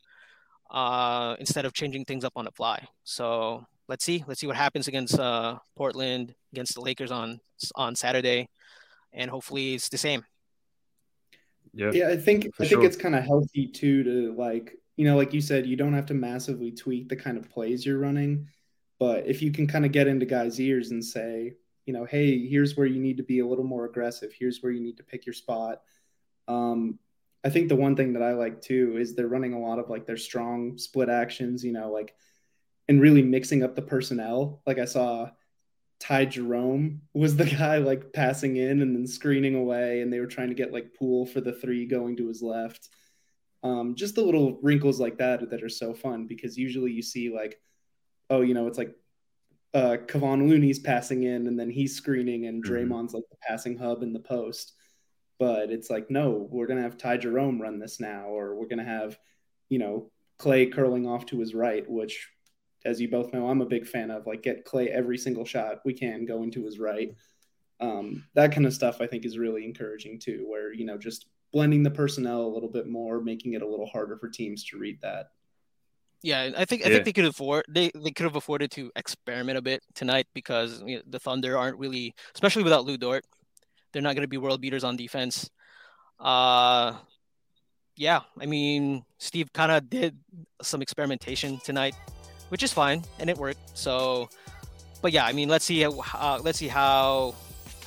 uh, 0.71 1.35
instead 1.39 1.65
of 1.65 1.73
changing 1.73 2.05
things 2.05 2.23
up 2.23 2.33
on 2.35 2.45
the 2.45 2.51
fly. 2.51 2.87
So 3.03 3.65
let's 3.87 4.05
see. 4.05 4.23
Let's 4.27 4.39
see 4.39 4.47
what 4.47 4.55
happens 4.55 4.87
against 4.87 5.19
uh, 5.19 5.59
Portland, 5.75 6.33
against 6.51 6.75
the 6.75 6.81
Lakers 6.81 7.11
on 7.11 7.39
on 7.75 7.95
Saturday, 7.95 8.49
and 9.11 9.29
hopefully 9.29 9.75
it's 9.75 9.89
the 9.89 9.97
same. 9.97 10.23
Yeah, 11.73 11.91
yeah. 11.93 12.09
I 12.09 12.17
think 12.17 12.47
I 12.59 12.65
sure. 12.65 12.79
think 12.79 12.91
it's 12.91 13.01
kind 13.01 13.15
of 13.15 13.23
healthy 13.23 13.67
too 13.67 14.03
to 14.03 14.35
like 14.37 14.77
you 14.95 15.05
know, 15.05 15.17
like 15.17 15.33
you 15.33 15.41
said, 15.41 15.65
you 15.65 15.75
don't 15.75 15.93
have 15.93 16.05
to 16.07 16.13
massively 16.13 16.71
tweak 16.71 17.09
the 17.09 17.15
kind 17.15 17.37
of 17.37 17.49
plays 17.49 17.85
you're 17.85 17.99
running, 17.99 18.47
but 18.99 19.25
if 19.25 19.41
you 19.41 19.51
can 19.51 19.67
kind 19.67 19.85
of 19.85 19.91
get 19.91 20.07
into 20.07 20.25
guys' 20.25 20.59
ears 20.59 20.91
and 20.91 21.03
say, 21.03 21.53
you 21.85 21.93
know, 21.93 22.05
hey, 22.05 22.45
here's 22.47 22.77
where 22.77 22.87
you 22.87 22.99
need 22.99 23.17
to 23.17 23.23
be 23.23 23.39
a 23.39 23.45
little 23.45 23.65
more 23.65 23.85
aggressive. 23.85 24.31
Here's 24.37 24.61
where 24.61 24.71
you 24.71 24.81
need 24.81 24.97
to 24.97 25.03
pick 25.03 25.25
your 25.25 25.33
spot. 25.33 25.81
Um, 26.47 26.99
I 27.43 27.49
think 27.49 27.67
the 27.67 27.75
one 27.75 27.95
thing 27.95 28.13
that 28.13 28.23
I 28.23 28.33
like 28.33 28.61
too 28.61 28.97
is 28.97 29.15
they're 29.15 29.27
running 29.27 29.53
a 29.53 29.59
lot 29.59 29.79
of 29.79 29.89
like 29.89 30.05
their 30.05 30.17
strong 30.17 30.77
split 30.77 31.09
actions. 31.09 31.63
You 31.63 31.73
know, 31.73 31.91
like 31.91 32.15
and 32.87 33.01
really 33.01 33.21
mixing 33.21 33.63
up 33.63 33.75
the 33.75 33.81
personnel. 33.81 34.61
Like 34.65 34.77
I 34.77 34.85
saw 34.85 35.29
Ty 35.99 36.25
Jerome 36.25 37.01
was 37.13 37.35
the 37.35 37.45
guy 37.57 37.77
like 37.77 38.13
passing 38.13 38.57
in 38.57 38.81
and 38.81 38.95
then 38.95 39.07
screening 39.07 39.55
away, 39.55 40.01
and 40.01 40.11
they 40.11 40.19
were 40.19 40.27
trying 40.27 40.49
to 40.49 40.55
get 40.55 40.73
like 40.73 40.93
Poole 40.93 41.25
for 41.25 41.41
the 41.41 41.53
three 41.53 41.85
going 41.85 42.17
to 42.17 42.27
his 42.27 42.41
left. 42.41 42.89
Um, 43.63 43.95
just 43.95 44.15
the 44.15 44.21
little 44.21 44.59
wrinkles 44.61 44.99
like 44.99 45.17
that 45.19 45.49
that 45.49 45.63
are 45.63 45.69
so 45.69 45.93
fun 45.93 46.27
because 46.27 46.57
usually 46.57 46.91
you 46.91 47.01
see 47.01 47.33
like, 47.33 47.61
oh, 48.29 48.41
you 48.41 48.53
know, 48.53 48.67
it's 48.67 48.77
like 48.77 48.93
uh, 49.73 49.97
Kevon 50.05 50.47
Looney's 50.47 50.79
passing 50.79 51.23
in 51.23 51.47
and 51.47 51.59
then 51.59 51.69
he's 51.69 51.95
screening 51.95 52.45
and 52.45 52.63
mm-hmm. 52.63 52.73
Draymond's 52.73 53.13
like 53.13 53.23
the 53.29 53.37
passing 53.41 53.77
hub 53.77 54.03
in 54.03 54.13
the 54.13 54.19
post. 54.19 54.73
But 55.39 55.71
it's 55.71 55.89
like, 55.89 56.09
no, 56.09 56.47
we're 56.51 56.67
gonna 56.67 56.83
have 56.83 56.97
Ty 56.97 57.17
Jerome 57.17 57.61
run 57.61 57.79
this 57.79 57.99
now, 57.99 58.25
or 58.27 58.55
we're 58.55 58.67
gonna 58.67 58.83
have, 58.83 59.17
you 59.69 59.79
know, 59.79 60.11
Klay 60.39 60.71
curling 60.71 61.07
off 61.07 61.25
to 61.27 61.39
his 61.39 61.55
right, 61.55 61.89
which 61.89 62.29
as 62.85 62.99
you 63.01 63.09
both 63.09 63.33
know, 63.33 63.47
I'm 63.47 63.61
a 63.61 63.65
big 63.65 63.87
fan 63.87 64.11
of. 64.11 64.27
Like, 64.27 64.43
get 64.43 64.65
Klay 64.65 64.87
every 64.87 65.17
single 65.17 65.45
shot 65.45 65.79
we 65.85 65.93
can 65.93 66.25
going 66.25 66.51
to 66.51 66.65
his 66.65 66.79
right. 66.79 67.15
Um, 67.79 68.25
that 68.35 68.51
kind 68.51 68.65
of 68.65 68.73
stuff 68.73 69.01
I 69.01 69.07
think 69.07 69.25
is 69.25 69.37
really 69.37 69.65
encouraging 69.65 70.19
too, 70.19 70.45
where, 70.47 70.73
you 70.73 70.85
know, 70.85 70.97
just 70.97 71.27
blending 71.51 71.83
the 71.83 71.91
personnel 71.91 72.41
a 72.41 72.53
little 72.53 72.69
bit 72.69 72.87
more, 72.87 73.21
making 73.21 73.53
it 73.53 73.61
a 73.61 73.67
little 73.67 73.85
harder 73.85 74.17
for 74.17 74.29
teams 74.29 74.63
to 74.65 74.77
read 74.77 74.99
that. 75.01 75.31
Yeah, 76.23 76.51
I 76.57 76.65
think 76.65 76.85
I 76.85 76.87
yeah. 76.87 76.95
think 76.95 77.05
they 77.05 77.13
could 77.13 77.25
afford 77.25 77.65
they, 77.69 77.91
they 77.93 78.11
could 78.11 78.23
have 78.23 78.37
afforded 78.37 78.71
to 78.71 78.91
experiment 78.95 79.57
a 79.57 79.61
bit 79.61 79.83
tonight 79.93 80.25
because 80.33 80.81
you 80.85 80.97
know, 80.97 81.01
the 81.05 81.19
Thunder 81.19 81.57
aren't 81.57 81.77
really, 81.77 82.15
especially 82.33 82.63
without 82.63 82.85
Lu 82.85 82.97
Dort, 82.97 83.25
they're 83.91 84.01
not 84.01 84.15
going 84.15 84.23
to 84.23 84.29
be 84.29 84.37
world 84.37 84.61
beaters 84.61 84.83
on 84.83 84.95
defense. 84.95 85.49
Uh, 86.19 86.93
yeah, 87.97 88.21
I 88.39 88.45
mean 88.45 89.03
Steve 89.17 89.51
kind 89.51 89.71
of 89.71 89.89
did 89.89 90.17
some 90.61 90.81
experimentation 90.81 91.59
tonight 91.59 91.93
which 92.53 92.61
is 92.61 92.71
fine, 92.71 93.03
and 93.17 93.31
it 93.31 93.37
worked. 93.37 93.75
So, 93.75 94.29
but 95.01 95.11
yeah, 95.11 95.25
I 95.25 95.33
mean, 95.33 95.49
let's 95.49 95.65
see 95.65 95.83
uh, 95.83 96.39
let's 96.43 96.59
see 96.59 96.67
how 96.67 97.33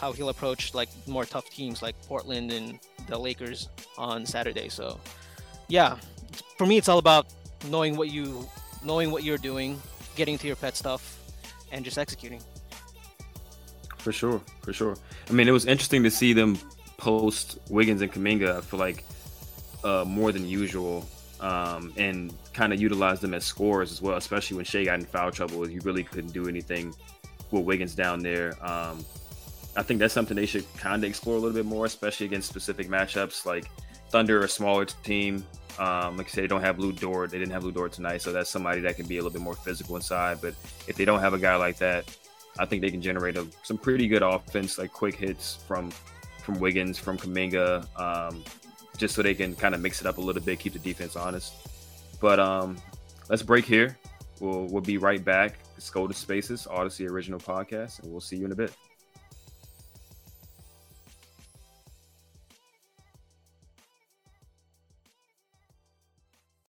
how 0.01 0.11
he'll 0.11 0.29
approach 0.29 0.75
like 0.75 0.88
more 1.07 1.25
tough 1.25 1.49
teams 1.51 1.83
like 1.83 1.94
Portland 2.09 2.51
and 2.51 2.81
the 3.07 3.16
Lakers 3.16 3.68
on 3.96 4.27
Saturday. 4.27 4.68
So, 4.68 4.99
yeah, 5.68 5.99
for 6.59 6.66
me, 6.66 6.79
it's 6.79 6.88
all 6.88 6.99
about 6.99 7.27
knowing 7.70 7.96
what 7.96 8.11
you 8.11 8.46
knowing 8.83 9.11
what 9.11 9.24
you're 9.24 9.38
doing, 9.38 9.81
getting 10.14 10.38
to 10.38 10.46
your 10.46 10.57
pet 10.57 10.76
stuff, 10.76 11.18
and 11.72 11.85
just 11.85 11.98
executing. 11.98 12.40
For 13.98 14.12
sure, 14.12 14.40
for 14.62 14.72
sure. 14.72 14.96
I 15.29 15.33
mean, 15.33 15.48
it 15.48 15.52
was 15.52 15.66
interesting 15.66 16.02
to 16.05 16.11
see 16.11 16.33
them 16.33 16.59
post 16.96 17.59
Wiggins 17.68 18.02
and 18.02 18.12
Kuminga. 18.12 18.59
I 18.59 18.61
feel 18.61 18.79
like 18.79 19.05
uh, 19.83 20.05
more 20.07 20.33
than 20.33 20.46
usual 20.46 21.07
um, 21.40 21.92
and 21.96 22.33
kind 22.52 22.72
of 22.72 22.81
utilize 22.81 23.20
them 23.20 23.35
as 23.35 23.44
scorers 23.44 23.92
as 23.92 24.00
well, 24.00 24.16
especially 24.16 24.57
when 24.57 24.64
Shai 24.64 24.85
got 24.85 24.98
in 24.98 25.05
foul 25.05 25.31
trouble. 25.31 25.68
You 25.68 25.81
really 25.83 26.05
couldn't 26.05 26.33
do 26.33 26.48
anything 26.48 26.94
with 27.50 27.64
Wiggins 27.64 27.94
down 27.94 28.20
there. 28.20 28.55
Um, 28.64 29.05
I 29.76 29.83
think 29.83 30.00
that's 30.00 30.14
something 30.14 30.37
they 30.37 30.46
should 30.46 30.64
kind 30.79 31.05
of 31.05 31.09
explore 31.09 31.37
a 31.37 31.38
little 31.38 31.55
bit 31.55 31.66
more, 31.66 31.85
especially 31.85 32.26
against 32.26 32.48
specific 32.48 32.88
matchups 32.88 33.44
like 33.44 33.66
Thunder, 34.09 34.42
a 34.42 34.48
smaller 34.48 34.85
team. 34.85 35.44
Um, 35.78 36.16
like 36.16 36.26
I 36.26 36.30
said, 36.30 36.44
they 36.44 36.48
don't 36.48 36.62
have 36.62 36.78
Lu 36.78 36.92
Dort. 36.92 37.30
They 37.30 37.38
didn't 37.38 37.52
have 37.52 37.64
Lu 37.64 37.72
Dort 37.72 37.92
tonight, 37.92 38.22
so 38.22 38.32
that's 38.32 38.48
somebody 38.48 38.80
that 38.80 38.96
can 38.96 39.06
be 39.06 39.18
a 39.18 39.22
little 39.22 39.32
bit 39.32 39.42
more 39.42 39.54
physical 39.54 39.96
inside. 39.96 40.38
But 40.40 40.54
if 40.86 40.96
they 40.96 41.04
don't 41.04 41.20
have 41.20 41.34
a 41.34 41.38
guy 41.38 41.56
like 41.56 41.78
that, 41.78 42.04
I 42.58 42.64
think 42.64 42.82
they 42.82 42.90
can 42.90 43.02
generate 43.02 43.36
a, 43.36 43.46
some 43.62 43.76
pretty 43.76 44.08
good 44.08 44.22
offense, 44.22 44.78
like 44.78 44.92
quick 44.92 45.14
hits 45.14 45.56
from 45.66 45.90
from 46.42 46.60
Wiggins, 46.60 46.96
from 46.96 47.18
Kuminga, 47.18 47.84
um, 48.00 48.44
just 48.96 49.16
so 49.16 49.22
they 49.22 49.34
can 49.34 49.56
kind 49.56 49.74
of 49.74 49.80
mix 49.80 50.00
it 50.00 50.06
up 50.06 50.18
a 50.18 50.20
little 50.20 50.40
bit, 50.40 50.60
keep 50.60 50.72
the 50.72 50.78
defense 50.78 51.16
honest. 51.16 51.52
But 52.20 52.38
um, 52.38 52.76
let's 53.28 53.42
break 53.42 53.64
here. 53.64 53.98
We'll 54.40 54.66
we'll 54.66 54.82
be 54.82 54.96
right 54.98 55.22
back. 55.22 55.58
It's 55.76 55.90
Golden 55.90 56.14
Spaces, 56.14 56.66
Audacy 56.70 57.08
original 57.10 57.40
podcast, 57.40 58.02
and 58.02 58.10
we'll 58.10 58.20
see 58.20 58.36
you 58.36 58.46
in 58.46 58.52
a 58.52 58.56
bit. 58.56 58.72